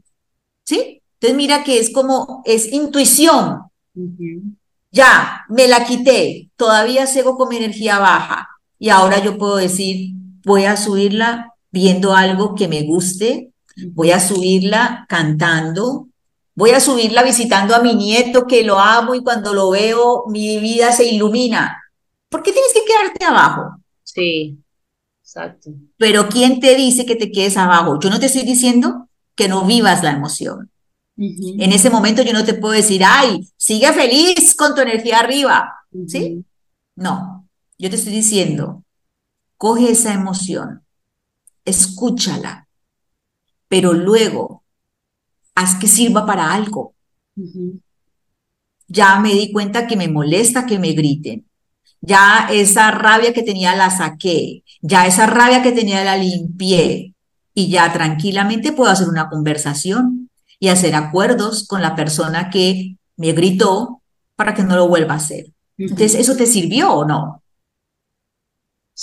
[0.65, 1.03] ¿Sí?
[1.15, 3.63] Entonces mira que es como, es intuición.
[4.93, 8.49] Ya, me la quité, todavía sigo con mi energía baja
[8.79, 13.53] y ahora yo puedo decir, voy a subirla viendo algo que me guste,
[13.93, 16.09] voy a subirla cantando,
[16.55, 20.59] voy a subirla visitando a mi nieto que lo amo y cuando lo veo mi
[20.59, 21.83] vida se ilumina.
[22.29, 23.77] ¿Por qué tienes que quedarte abajo?
[24.03, 24.59] Sí,
[25.23, 25.71] exacto.
[25.97, 27.99] Pero ¿quién te dice que te quedes abajo?
[28.01, 30.71] Yo no te estoy diciendo que no vivas la emoción.
[31.17, 35.75] En ese momento yo no te puedo decir, ay, sigue feliz con tu energía arriba,
[36.07, 36.45] ¿sí?
[36.97, 37.47] No,
[37.79, 38.85] yo te estoy diciendo,
[39.59, 40.83] coge esa emoción,
[41.65, 42.69] escúchala,
[43.69, 44.65] pero luego
[45.55, 46.95] haz que sirva para algo.
[48.89, 51.47] Ya me di cuenta que me molesta que me griten.
[52.01, 54.65] Ya esa rabia que tenía la saqué.
[54.81, 57.15] Ya esa rabia que tenía la limpié.
[57.55, 63.33] Y ya tranquilamente puedo hacer una conversación y hacer acuerdos con la persona que me
[63.33, 64.03] gritó
[64.37, 65.53] para que no lo vuelva a hacer.
[65.77, 67.40] Entonces, ¿eso te sirvió o no?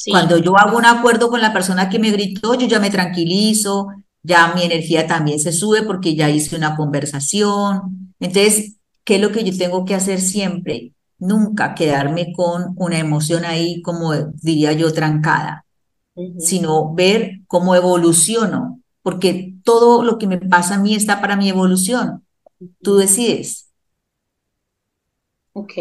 [0.05, 3.87] Cuando yo hago un acuerdo con la persona que me gritó, yo ya me tranquilizo,
[4.21, 8.13] ya mi energía también se sube porque ya hice una conversación.
[8.19, 10.93] Entonces, ¿qué es lo que yo tengo que hacer siempre?
[11.17, 15.65] Nunca quedarme con una emoción ahí, como diría yo, trancada,
[16.37, 21.49] sino ver cómo evoluciono, porque todo lo que me pasa a mí está para mi
[21.49, 22.23] evolución.
[22.81, 23.69] Tú decides.
[25.53, 25.73] Ok,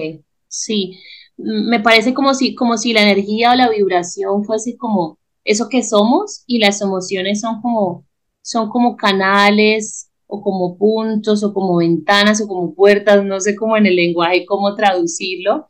[0.49, 0.99] sí
[1.37, 5.83] me parece como si, como si la energía o la vibración fuese como eso que
[5.83, 8.05] somos y las emociones son como,
[8.43, 13.77] son como canales o como puntos o como ventanas o como puertas, no sé cómo
[13.77, 15.69] en el lenguaje cómo traducirlo,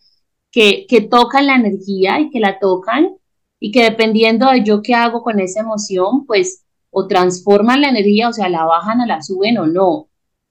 [0.51, 3.17] que, que tocan la energía y que la tocan
[3.61, 8.29] y que dependiendo de yo qué hago con esa emoción, pues o transforman la energía,
[8.29, 10.09] o sea, la bajan o la suben o no,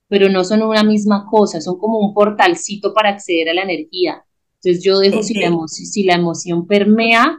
[0.07, 4.23] pero no son una misma cosa, son como un portalcito para acceder a la energía.
[4.61, 7.37] Entonces yo dejo si, la emoción, si la emoción permea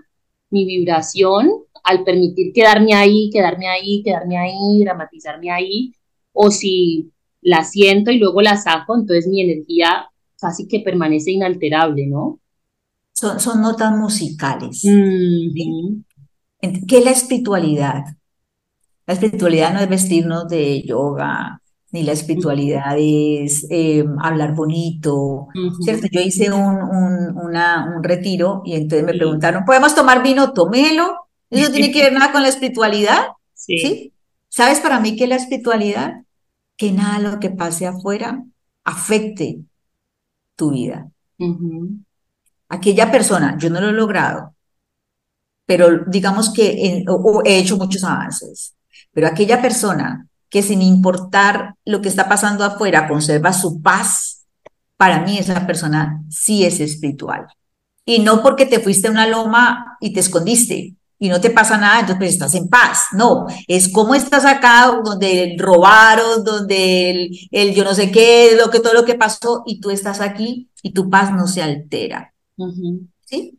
[0.51, 1.51] mi vibración,
[1.83, 5.93] al permitir quedarme ahí, quedarme ahí, quedarme ahí, dramatizarme ahí,
[6.33, 10.09] o si la siento y luego la saco, entonces mi energía
[10.41, 12.41] casi que permanece inalterable, ¿no?
[13.17, 14.83] son, son notas musicales.
[14.83, 18.05] ¿Qué es la espiritualidad?
[19.07, 21.63] La espiritualidad no es vestirnos de yoga,
[21.97, 25.49] ni la espiritualidad es eh, hablar bonito,
[25.83, 26.07] ¿cierto?
[26.13, 30.53] Yo hice un, un, una- un retiro y entonces me preguntaron, ¿podemos tomar vino?
[30.53, 31.05] Tomélo.
[31.51, 33.21] Eso no tiene que ver nada con la espiritualidad,
[33.55, 33.79] sí.
[33.79, 34.13] ¿sí?
[34.49, 36.23] ¿Sabes para mí qué es la espiritualidad?
[36.77, 38.45] Que nada de lo que pase afuera
[38.85, 39.61] afecte
[40.57, 41.09] tu vida.
[42.69, 44.55] Aquella persona, yo no lo he logrado,
[45.67, 48.75] pero digamos que en- o- o he hecho muchos avances,
[49.13, 50.27] pero aquella persona
[50.57, 54.47] que sin importar lo que está pasando afuera conserva su paz,
[54.97, 57.47] para mí esa persona sí es espiritual.
[58.07, 61.77] Y no porque te fuiste a una loma y te escondiste y no te pasa
[61.77, 63.09] nada, entonces pues, estás en paz.
[63.13, 68.71] No, es como estás acá donde robaron, donde el, el yo no sé qué, lo
[68.71, 72.33] que todo lo que pasó y tú estás aquí y tu paz no se altera,
[73.27, 73.59] ¿sí?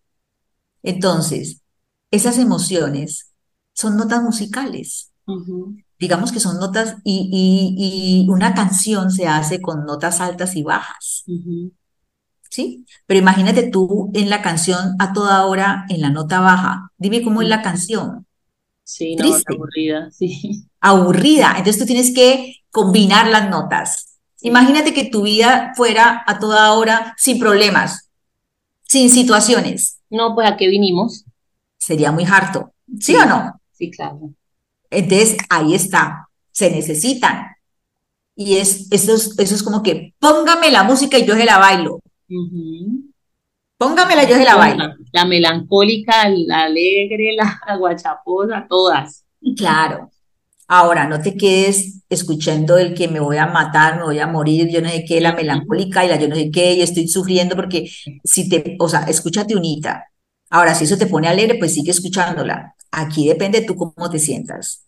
[0.82, 1.62] Entonces,
[2.10, 3.36] esas emociones
[3.76, 5.12] son notas musicales.
[6.00, 10.64] Digamos que son notas y, y, y una canción se hace con notas altas y
[10.64, 11.24] bajas.
[12.50, 12.86] ¿sí?
[13.06, 16.92] Pero imagínate tú en la canción a toda hora en la nota baja.
[16.98, 18.26] Dime cómo es la canción.
[18.84, 20.66] Sí, no, aburrida, sí.
[20.80, 21.50] aburrida.
[21.58, 24.20] Entonces tú tienes que combinar las notas.
[24.42, 28.10] Imagínate que tu vida fuera a toda hora sin problemas,
[28.84, 30.00] sin situaciones.
[30.10, 31.26] No, pues ¿a qué vinimos?
[31.80, 33.60] Sería muy harto, ¿sí Sí, o no?
[33.72, 34.34] sí, claro.
[34.90, 37.48] Entonces, ahí está, se necesitan.
[38.36, 41.58] Y es, eso es, eso es como que póngame la música y yo se la
[41.58, 42.00] bailo.
[42.30, 43.08] Ujú.
[43.78, 44.86] Póngamela, yo se la bailo.
[44.86, 49.24] Todas, La melancólica, la alegre, la guachaposa, todas.
[49.56, 50.10] Claro.
[50.68, 54.68] Ahora, no te quedes escuchando el que me voy a matar, me voy a morir,
[54.70, 57.56] yo no sé qué, la melancólica y la yo no sé qué, y estoy sufriendo
[57.56, 57.90] porque
[58.24, 60.06] si te, o sea, escúchate unita.
[60.50, 62.74] Ahora, si eso te pone alegre, pues sigue escuchándola.
[62.92, 64.86] Aquí depende tú cómo te sientas.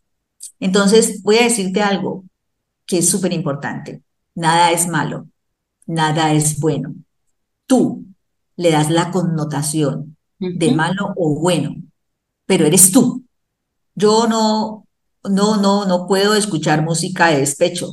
[0.59, 2.25] Entonces, voy a decirte algo
[2.85, 4.01] que es súper importante.
[4.35, 5.27] Nada es malo,
[5.85, 6.93] nada es bueno.
[7.65, 8.05] Tú
[8.55, 11.75] le das la connotación de malo o bueno,
[12.45, 13.23] pero eres tú.
[13.95, 14.87] Yo no,
[15.23, 17.91] no, no, no puedo escuchar música de despecho,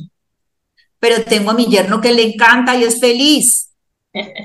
[0.99, 3.71] pero tengo a mi yerno que le encanta y es feliz,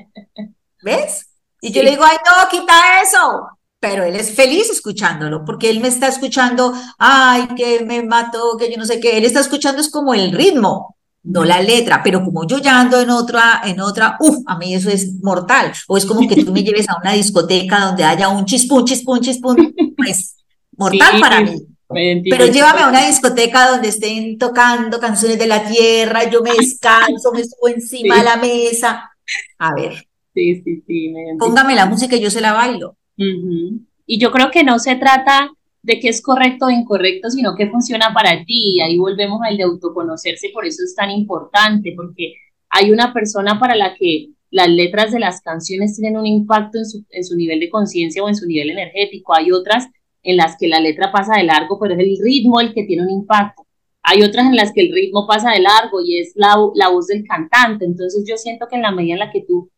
[0.83, 1.29] ¿ves?
[1.61, 3.49] Y yo le digo, ay, no, quita eso.
[3.83, 8.71] Pero él es feliz escuchándolo, porque él me está escuchando, ay, que me mató, que
[8.71, 9.19] yo no sé qué.
[9.19, 12.01] Él está escuchando es como el ritmo, no la letra.
[12.05, 15.73] Pero como yo ya ando en otra, en otra, uff, a mí eso es mortal.
[15.89, 19.21] O es como que tú me lleves a una discoteca donde haya un chispún, chispún,
[19.21, 19.61] chispún,
[19.97, 20.37] pues
[20.77, 21.67] mortal para Sí, mí.
[21.91, 26.55] me Pero llévame a una discoteca donde estén tocando canciones de la tierra, yo me
[26.55, 29.11] descanso, me subo encima de Sí, la mesa.
[29.59, 32.97] A ver, sí, sí, sí, me póngame la música y yo se la bailo.
[33.23, 33.81] Ujú.
[34.07, 35.51] Y yo creo que no se trata
[35.83, 38.77] de qué es correcto o incorrecto, sino qué funciona para ti.
[38.77, 42.35] Y ahí volvemos al de autoconocerse, por eso es tan importante, porque
[42.71, 46.87] hay una persona para la que las letras de las canciones tienen un impacto en
[46.87, 49.35] su, en su nivel de conciencia o en su nivel energético.
[49.35, 49.89] Hay otras
[50.23, 53.03] en las que la letra pasa de largo, pero es el ritmo el que tiene
[53.03, 53.67] un impacto.
[54.03, 57.07] Hay otras en las que el ritmo pasa de largo y es la, la voz
[57.07, 57.85] del cantante.
[57.85, 59.71] Entonces yo siento que en la medida en la que tú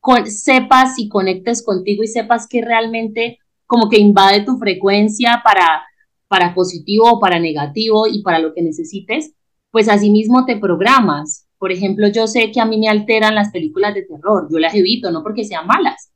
[0.00, 5.82] con, sepas y conectes contigo y sepas que realmente como que invade tu frecuencia para,
[6.26, 9.32] para positivo o para negativo y para lo que necesites,
[9.70, 11.46] pues así mismo te programas.
[11.58, 14.74] Por ejemplo, yo sé que a mí me alteran las películas de terror, yo las
[14.74, 16.10] evito, no porque sean malas,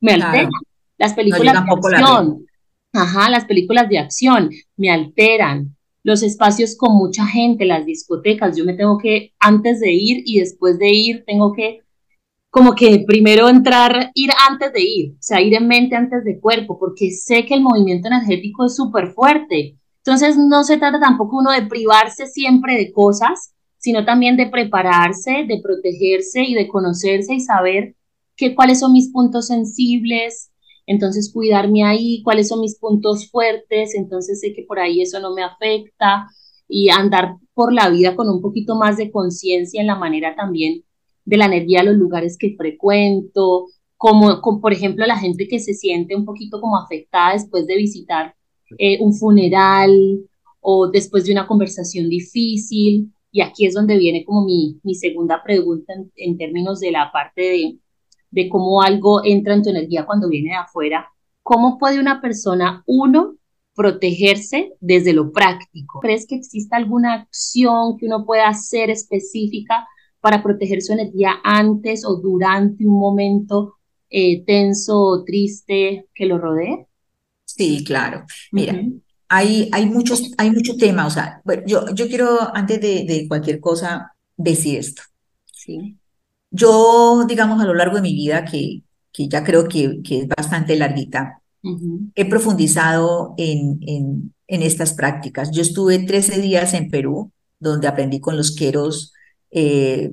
[0.00, 0.50] me alteran.
[0.98, 2.46] Las no, películas de la acción,
[2.92, 5.76] ajá, las películas de acción me alteran.
[6.02, 10.38] Los espacios con mucha gente, las discotecas, yo me tengo que, antes de ir y
[10.38, 11.80] después de ir, tengo que
[12.50, 16.40] como que primero entrar, ir antes de ir, o sea, ir en mente antes de
[16.40, 19.76] cuerpo, porque sé que el movimiento energético es súper fuerte.
[19.98, 25.44] Entonces, no se trata tampoco uno de privarse siempre de cosas, sino también de prepararse,
[25.46, 27.94] de protegerse y de conocerse y saber
[28.36, 30.50] que, cuáles son mis puntos sensibles,
[30.86, 35.32] entonces cuidarme ahí, cuáles son mis puntos fuertes, entonces sé que por ahí eso no
[35.34, 36.26] me afecta
[36.66, 40.84] y andar por la vida con un poquito más de conciencia en la manera también
[41.24, 43.66] de la energía de los lugares que frecuento,
[43.96, 48.34] como, por ejemplo la gente que se siente un poquito como afectada después de visitar
[48.78, 49.92] eh, un funeral
[50.60, 53.12] o después de una conversación difícil.
[53.30, 57.12] Y aquí es donde viene como mi, mi segunda pregunta en, en, términos de la
[57.12, 57.78] parte de,
[58.30, 61.08] de cómo algo entra en tu energía cuando viene de afuera.
[61.42, 63.36] ¿Cómo puede una persona, uno,
[63.74, 66.00] protegerse desde lo práctico?
[66.00, 69.86] ¿Crees que existe alguna acción que uno pueda hacer específica
[70.20, 73.76] para proteger su energía antes o durante un momento
[74.08, 76.86] eh, tenso o triste que lo rodee?
[77.44, 78.24] Sí, claro.
[78.52, 78.80] Mira,
[79.28, 81.06] hay, hay, muchos, hay mucho tema.
[81.06, 85.02] O sea, yo, yo quiero, antes de, de cualquier cosa, decir esto.
[85.52, 85.96] Sí.
[86.50, 90.28] Yo, digamos, a lo largo de mi vida, que, que ya creo que, que es
[90.28, 91.40] bastante larguita,
[92.14, 95.50] he profundizado en, en, en, estas prácticas.
[95.50, 99.12] Yo estuve 13 días en Perú, donde aprendí con los queros
[99.50, 100.12] eh,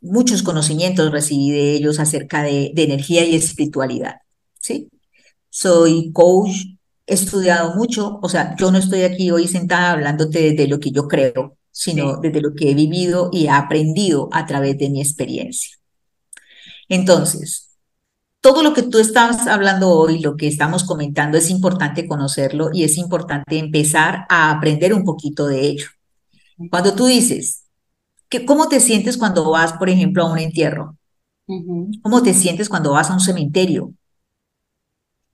[0.00, 4.16] muchos conocimientos recibí de ellos acerca de, de, energía y espiritualidad,
[4.58, 4.88] ¿sí?
[5.50, 6.50] Soy coach,
[7.06, 10.90] he estudiado mucho, o sea, yo no estoy aquí hoy sentada hablándote de lo que
[10.90, 12.20] yo creo, sino sí.
[12.22, 15.76] desde lo que he vivido y he aprendido a través de mi experiencia.
[16.88, 17.70] Entonces,
[18.40, 22.84] todo lo que tú estás hablando hoy, lo que estamos comentando, es importante conocerlo y
[22.84, 25.86] es importante empezar a aprender un poquito de ello.
[26.70, 27.64] Cuando tú dices,
[28.30, 30.96] que, ¿cómo te sientes cuando vas, por ejemplo, a un entierro?
[31.46, 32.00] Uh -huh.
[32.00, 33.92] ¿Cómo te sientes cuando vas a un cementerio?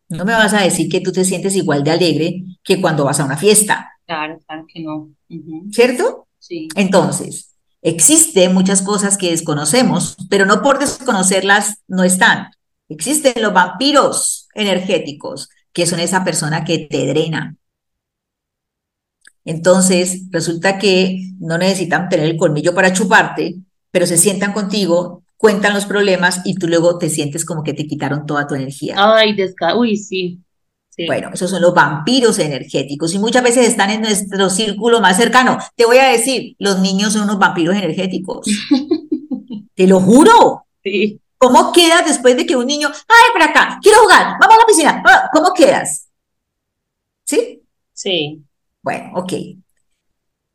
[0.08, 3.20] No me vas a decir que tú te sientes igual de alegre que cuando vas
[3.20, 3.92] a una fiesta.
[4.06, 4.94] Claro, claro que no.
[4.96, 5.72] Uh -huh.
[5.72, 6.26] ¿Cierto?
[6.38, 6.68] Sí.
[6.74, 12.50] Entonces, existen muchas cosas que desconocemos, pero no por desconocerlas no están.
[12.88, 17.56] Existen los vampiros energéticos, que son esa persona que te drena.
[19.46, 23.54] Entonces, resulta que no necesitan tener el colmillo para chuparte,
[23.92, 27.86] pero se sientan contigo, cuentan los problemas y tú luego te sientes como que te
[27.86, 28.96] quitaron toda tu energía.
[28.98, 30.40] Ay, desca uy, sí.
[30.90, 31.06] sí.
[31.06, 35.58] Bueno, esos son los vampiros energéticos y muchas veces están en nuestro círculo más cercano.
[35.76, 38.48] Te voy a decir, los niños son unos vampiros energéticos.
[39.74, 40.66] Te lo juro.
[40.82, 41.20] Sí.
[41.38, 44.66] ¿Cómo quedas después de que un niño, ay, para acá, quiero jugar, vamos a la
[44.66, 45.02] piscina?
[45.32, 46.08] ¿Cómo quedas?
[47.24, 47.62] ¿Sí?
[47.92, 48.45] Sí.
[48.86, 49.32] Bueno, ok.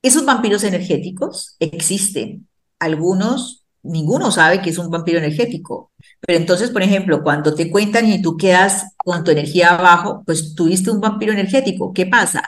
[0.01, 2.47] Esos vampiros energéticos existen.
[2.79, 5.91] Algunos, ninguno sabe que es un vampiro energético.
[6.21, 10.55] Pero entonces, por ejemplo, cuando te cuentan y tú quedas con tu energía abajo, pues
[10.55, 11.91] tuviste un vampiro energético.
[11.91, 12.43] ¿Qué pasa?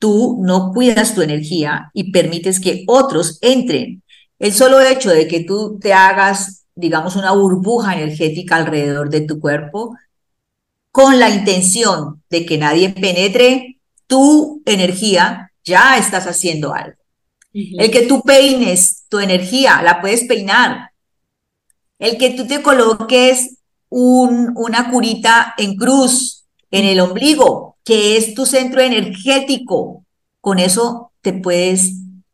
[0.00, 4.02] Tú no cuidas tu energía y permites que otros entren.
[4.40, 9.40] El solo hecho de que tú te hagas digamos, una burbuja energética alrededor de tu
[9.40, 9.96] cuerpo
[10.90, 13.77] con la intención de que nadie penetre
[14.08, 16.98] tu energía, ya estás haciendo algo.
[17.54, 17.82] Uh -huh.
[17.82, 20.90] El que tú peines tu energía, la puedes peinar.
[22.00, 28.34] El que tú te coloques un, una curita en cruz en el ombligo, que es
[28.34, 30.04] tu centro energético,
[30.40, 31.92] con eso te puedes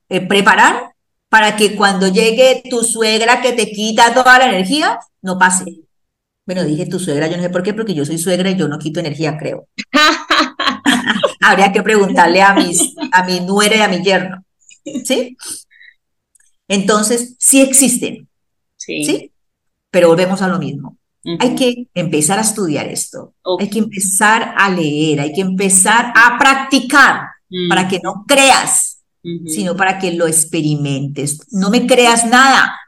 [0.09, 0.95] eh, preparar
[1.29, 5.65] para que cuando llegue tu suegra que te quita toda la energía, no pase.
[6.47, 8.69] Bueno, dije tu suegra, yo no sé por qué, porque yo soy suegra y yo
[8.69, 9.67] no quito energía, creo.
[11.41, 14.45] Habría que preguntarle a, mis, a mi nuera y a mi yerno.
[15.05, 15.37] ¿Sí?
[16.69, 18.29] Entonces, sí existen.
[18.77, 19.05] Sí.
[19.05, 19.33] ¿Sí?
[19.91, 20.99] Pero volvemos a lo mismo.
[21.25, 21.37] Uh -huh.
[21.41, 23.35] Hay que empezar a estudiar esto.
[23.43, 23.67] Okay.
[23.67, 27.69] Hay que empezar a leer, hay que empezar a practicar uh -huh.
[27.69, 29.49] para que no creas Uh -huh.
[29.49, 31.47] sino para que lo experimentes.
[31.51, 32.79] No me creas nada.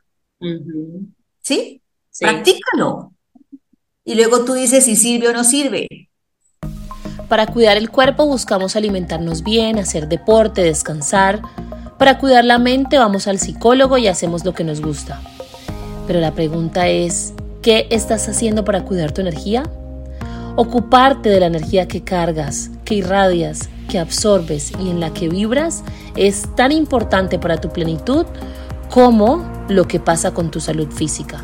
[1.43, 1.81] ¿Sí?
[2.11, 2.25] ¿Sí?
[2.25, 3.15] Practícalo.
[4.05, 5.89] Y luego tú dices si sirve o no sirve.
[7.29, 11.43] Para cuidar el cuerpo buscamos alimentarnos bien, hacer deporte, descansar.
[11.99, 15.20] Para cuidar la mente vamos al psicólogo y hacemos lo que nos gusta.
[16.07, 19.64] Pero la pregunta es, ¿qué estás haciendo para cuidar tu energía?
[20.55, 25.83] Ocuparte de la energía que cargas, que irradias, que absorbes y en la que vibras
[26.14, 28.24] es tan importante para tu plenitud
[28.89, 31.43] como lo que pasa con tu salud física.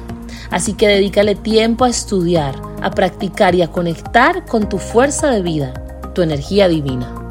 [0.53, 5.41] Así que dedícale tiempo a estudiar, a practicar y a conectar con tu fuerza de
[5.41, 5.73] vida,
[6.15, 7.22] tu energía divina.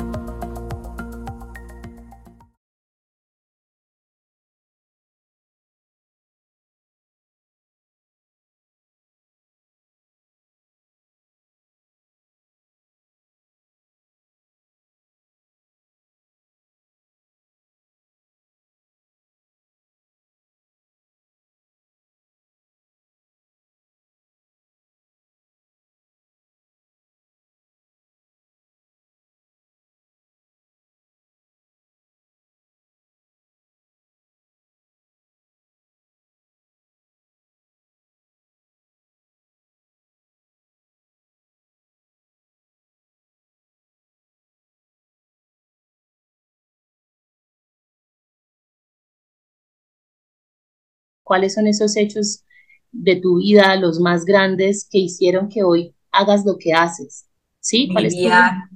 [51.32, 52.44] Cuáles son esos hechos
[52.92, 57.26] de tu vida, los más grandes, que hicieron que hoy hagas lo que haces.
[57.62, 57.88] ¿Sí?
[57.90, 58.18] ¿Cuál tu...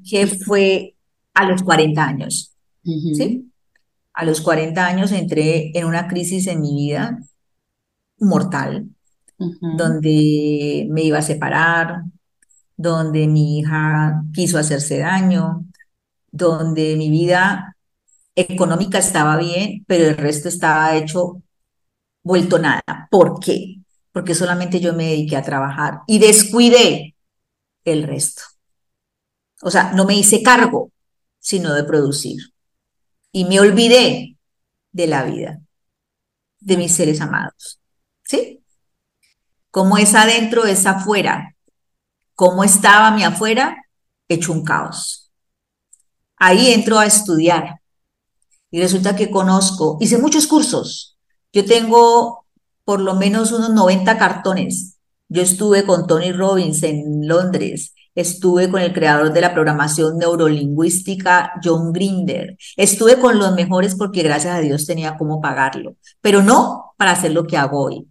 [0.09, 0.95] que fue
[1.33, 2.55] a los 40 años.
[2.85, 3.13] Uh -huh.
[3.13, 3.51] ¿Sí?
[4.13, 7.19] A los 40 años entré en una crisis en mi vida
[8.19, 8.87] mortal.
[9.77, 12.03] donde me iba a separar,
[12.77, 15.65] donde mi hija quiso hacerse daño,
[16.31, 17.75] donde mi vida
[18.33, 21.41] económica estaba bien, pero el resto estaba hecho
[22.25, 23.07] vuelto nada.
[23.09, 23.77] ¿Por qué?
[24.11, 27.15] Porque solamente yo me dediqué a trabajar y descuidé
[27.85, 28.41] el resto.
[29.61, 30.91] O sea, no me hice cargo,
[31.39, 32.37] sino de producir.
[33.31, 34.37] Y me olvidé
[34.91, 35.61] de la vida,
[36.59, 37.79] de mis seres amados.
[38.23, 38.63] ¿Sí?
[39.69, 41.55] Como es adentro, es afuera.
[42.33, 43.77] Como estaba mi afuera,
[44.27, 45.31] hecho un caos.
[46.37, 47.81] Ahí entro a estudiar.
[48.71, 51.14] Y resulta que conozco, hice muchos cursos.
[51.55, 52.45] Yo tengo
[52.83, 54.97] por lo menos unos 90 cartones.
[55.29, 61.53] Yo estuve con Tony Robbins en Londres, estuve con el creador de la programación neurolingüística,
[61.63, 66.93] John Grinder, estuve con los mejores porque gracias a Dios tenía cómo pagarlo, pero no
[66.97, 68.05] para hacer lo que hago hoy,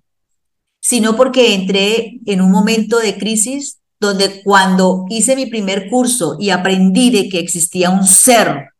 [0.80, 6.48] sino porque entré en un momento de crisis donde cuando hice mi primer curso y
[6.48, 8.70] aprendí de que existía un ser,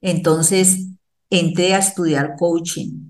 [0.00, 0.86] entonces
[1.30, 3.07] entré a estudiar coaching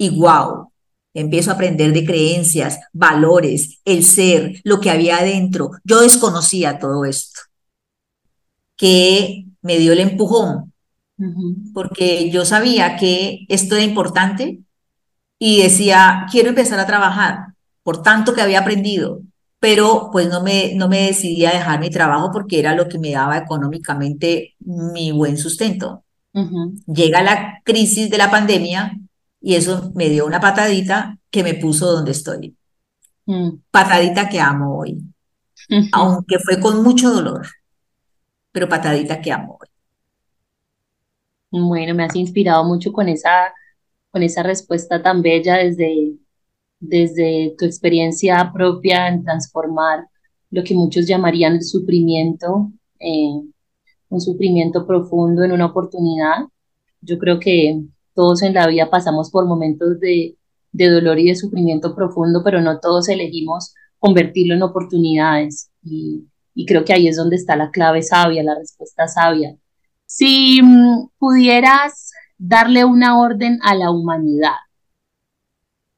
[0.00, 0.70] y wow,
[1.12, 5.72] Empiezo a aprender de creencias, valores, el ser, lo que había adentro.
[5.82, 7.40] Yo desconocía todo esto,
[8.76, 10.72] que me dio el empujón,
[11.74, 14.60] porque yo sabía que esto era importante
[15.38, 19.20] y decía, quiero empezar a trabajar por tanto que había aprendido,
[19.58, 22.98] pero pues no me, no me decidí a dejar mi trabajo porque era lo que
[22.98, 26.04] me daba económicamente mi buen sustento.
[26.86, 28.92] Llega la crisis de la pandemia
[29.40, 32.56] y eso me dio una patadita que me puso donde estoy.
[33.26, 33.50] Mm.
[33.70, 35.00] Patadita que amo hoy,
[35.92, 37.46] aunque fue con mucho dolor,
[38.52, 39.68] pero patadita que amo hoy.
[41.50, 43.52] Bueno, me has inspirado mucho con esa,
[44.10, 46.16] con esa respuesta tan bella desde,
[46.78, 50.06] desde tu experiencia propia en transformar
[50.50, 53.42] lo que muchos llamarían el sufrimiento, eh,
[54.08, 56.46] un sufrimiento profundo en una oportunidad.
[57.00, 57.82] Yo creo que
[58.14, 60.36] todos en la vida pasamos por momentos de,
[60.72, 65.70] dolor y de sufrimiento profundo, pero no todos elegimos convertirlo en oportunidades.
[65.82, 66.26] Y,
[66.66, 69.56] creo que ahí es donde está la clave sabia, la respuesta sabia.
[70.04, 74.56] Si mm, pudieras darle una orden a la humanidad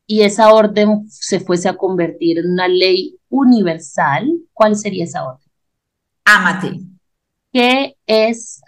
[0.07, 5.51] y esa orden se fuese a convertir en una ley universal, ¿cuál sería esa orden?
[6.25, 6.81] Ámate.
[7.53, 8.61] ¿Qué es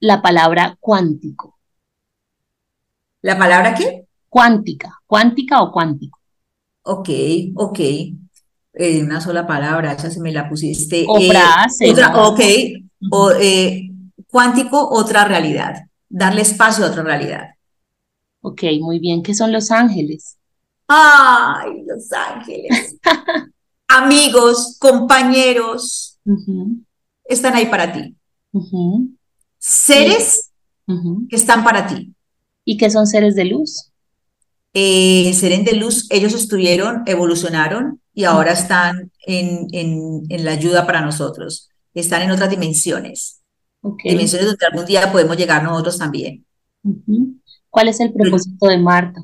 [0.00, 1.55] la palabra cuántico?
[3.26, 4.06] ¿La palabra qué?
[4.28, 6.20] Cuántica, cuántica o cuántico.
[6.82, 7.08] Ok,
[7.56, 7.80] ok.
[7.80, 11.04] Eh, una sola palabra, esa se me la pusiste.
[11.08, 11.92] O eh, frase.
[12.14, 12.40] ok,
[13.10, 13.90] o, eh,
[14.28, 15.74] cuántico, otra realidad.
[16.08, 17.48] Darle espacio a otra realidad.
[18.42, 19.24] Ok, muy bien.
[19.24, 20.36] ¿Qué son los ángeles?
[20.86, 22.96] Ay, los ángeles.
[23.88, 26.20] Amigos, compañeros,
[27.24, 28.14] están ahí para ti.
[29.58, 30.52] Seres
[31.28, 32.12] que están para ti.
[32.68, 33.92] ¿Y qué son seres de luz?
[34.74, 41.00] Eh, seres de luz, ellos estuvieron, evolucionaron y ahora están en, en, la ayuda para
[41.00, 41.70] nosotros.
[41.94, 43.40] Están en otras dimensiones.
[44.04, 46.44] Dimensiones donde algún día podemos llegar nosotros también.
[47.70, 49.22] ¿Cuál es el propósito de Marta?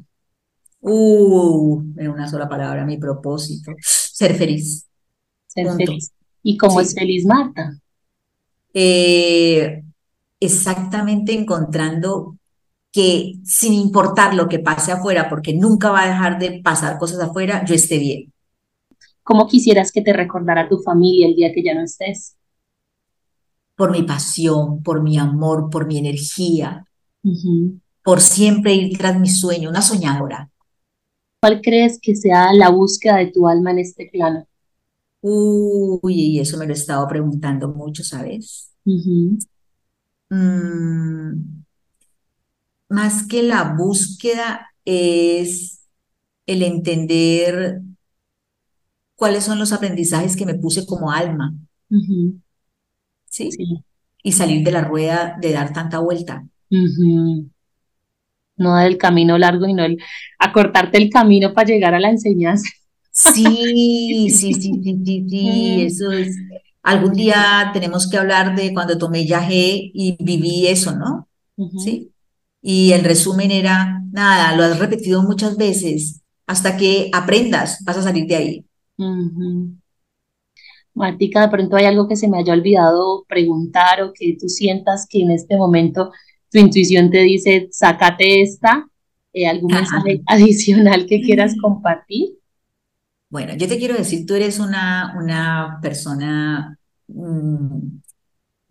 [0.81, 3.73] Uh, en una sola palabra, mi propósito.
[3.81, 4.87] Ser feliz.
[5.49, 6.13] Ser feliz.
[6.45, 7.77] ¿Y cómo es feliz Marta?
[8.73, 9.83] Eh,
[10.39, 12.37] exactamente encontrando
[12.93, 17.21] que sin importar lo que pase afuera, porque nunca va a dejar de pasar cosas
[17.21, 18.33] afuera, yo esté bien.
[19.23, 22.37] ¿Cómo quisieras que te recordara tu familia el día que ya no estés?
[23.77, 26.85] Por mi pasión, por mi amor, por mi energía,
[28.05, 30.51] por siempre ir tras mi sueño, una soñadora.
[31.41, 34.47] ¿Cuál crees que sea la búsqueda de tu alma en este plano?
[35.23, 38.71] Uy, eso me lo he estado preguntando mucho, ¿sabes?
[42.93, 45.81] Más que la búsqueda es
[46.47, 47.81] el entender
[49.17, 51.55] cuáles son los aprendizajes que me puse como alma.
[53.27, 53.51] ¿Sí?
[54.23, 56.45] Y salir de la rueda de dar tanta vuelta.
[58.57, 59.99] No del camino largo, sino el
[60.39, 62.69] acortarte el camino para llegar a la enseñanza.
[63.11, 66.37] Sí, sí, sí, sí, sí, eso es.
[66.83, 71.29] Algún día tenemos que hablar de cuando tomé viaje y viví eso, ¿no?
[71.79, 72.12] Sí.
[72.63, 78.03] Y el resumen era, nada, lo has repetido muchas veces hasta que aprendas, vas a
[78.03, 78.67] salir de ahí.
[80.95, 85.07] Martica, de pronto hay algo que se me haya olvidado preguntar o que tú sientas
[85.09, 86.13] que en este momento
[86.51, 88.87] tu intuición te dice, sácate esta,
[89.33, 92.39] eh, algún mensaje adicional que quieras compartir.
[93.31, 97.79] Bueno, yo te quiero decir, tú eres una, una persona, mm,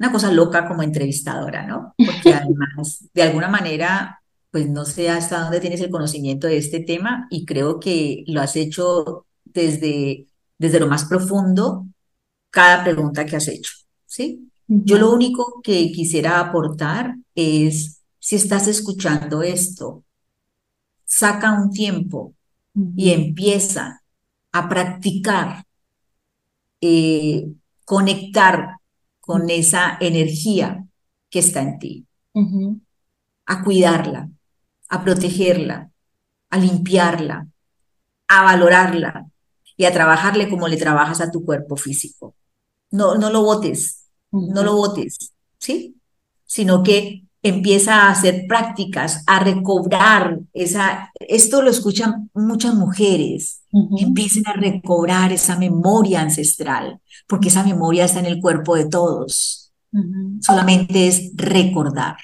[0.02, 1.94] una cosa loca como entrevistadora, ¿no?
[1.96, 6.80] Porque además, de alguna manera, pues no sé hasta dónde tienes el conocimiento de este
[6.80, 10.26] tema y creo que lo has hecho desde,
[10.58, 11.86] desde lo más profundo,
[12.50, 13.74] cada pregunta que has hecho,
[14.08, 14.50] ¿sí?
[14.68, 20.04] Yo lo único que quisiera aportar es, si estás escuchando esto,
[21.06, 22.34] saca un tiempo
[22.96, 24.02] y empieza
[24.52, 25.64] a practicar,
[26.82, 27.52] eh,
[27.86, 28.81] conectar
[29.32, 30.86] con esa energía
[31.30, 32.06] que está en ti,
[33.46, 34.30] a cuidarla,
[34.90, 35.90] a protegerla,
[36.50, 37.48] a limpiarla,
[38.28, 39.28] a valorarla
[39.78, 42.36] y a trabajarle como le trabajas a tu cuerpo físico.
[42.90, 45.96] No, no lo botes, no lo botes, ¿sí?
[46.44, 53.64] Sino que empieza a hacer prácticas, a recobrar esa, esto lo escuchan muchas mujeres,
[53.98, 59.72] empiecen a recobrar esa memoria ancestral, porque esa memoria está en el cuerpo de todos.
[60.42, 62.16] Solamente es recordar.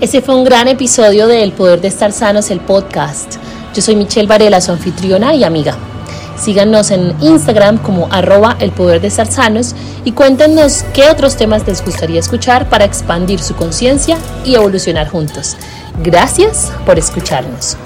[0.00, 3.36] Ese fue un gran episodio de El Poder de Estar Sanos, el podcast.
[3.74, 5.76] Yo soy Michelle Varela, su anfitriona y amiga.
[6.36, 9.74] Síganos en Instagram como arroba el poder de estar sanos
[10.04, 15.56] y cuéntenos qué otros temas les gustaría escuchar para expandir su conciencia y evolucionar juntos.
[16.02, 17.76] Gracias por escucharnos.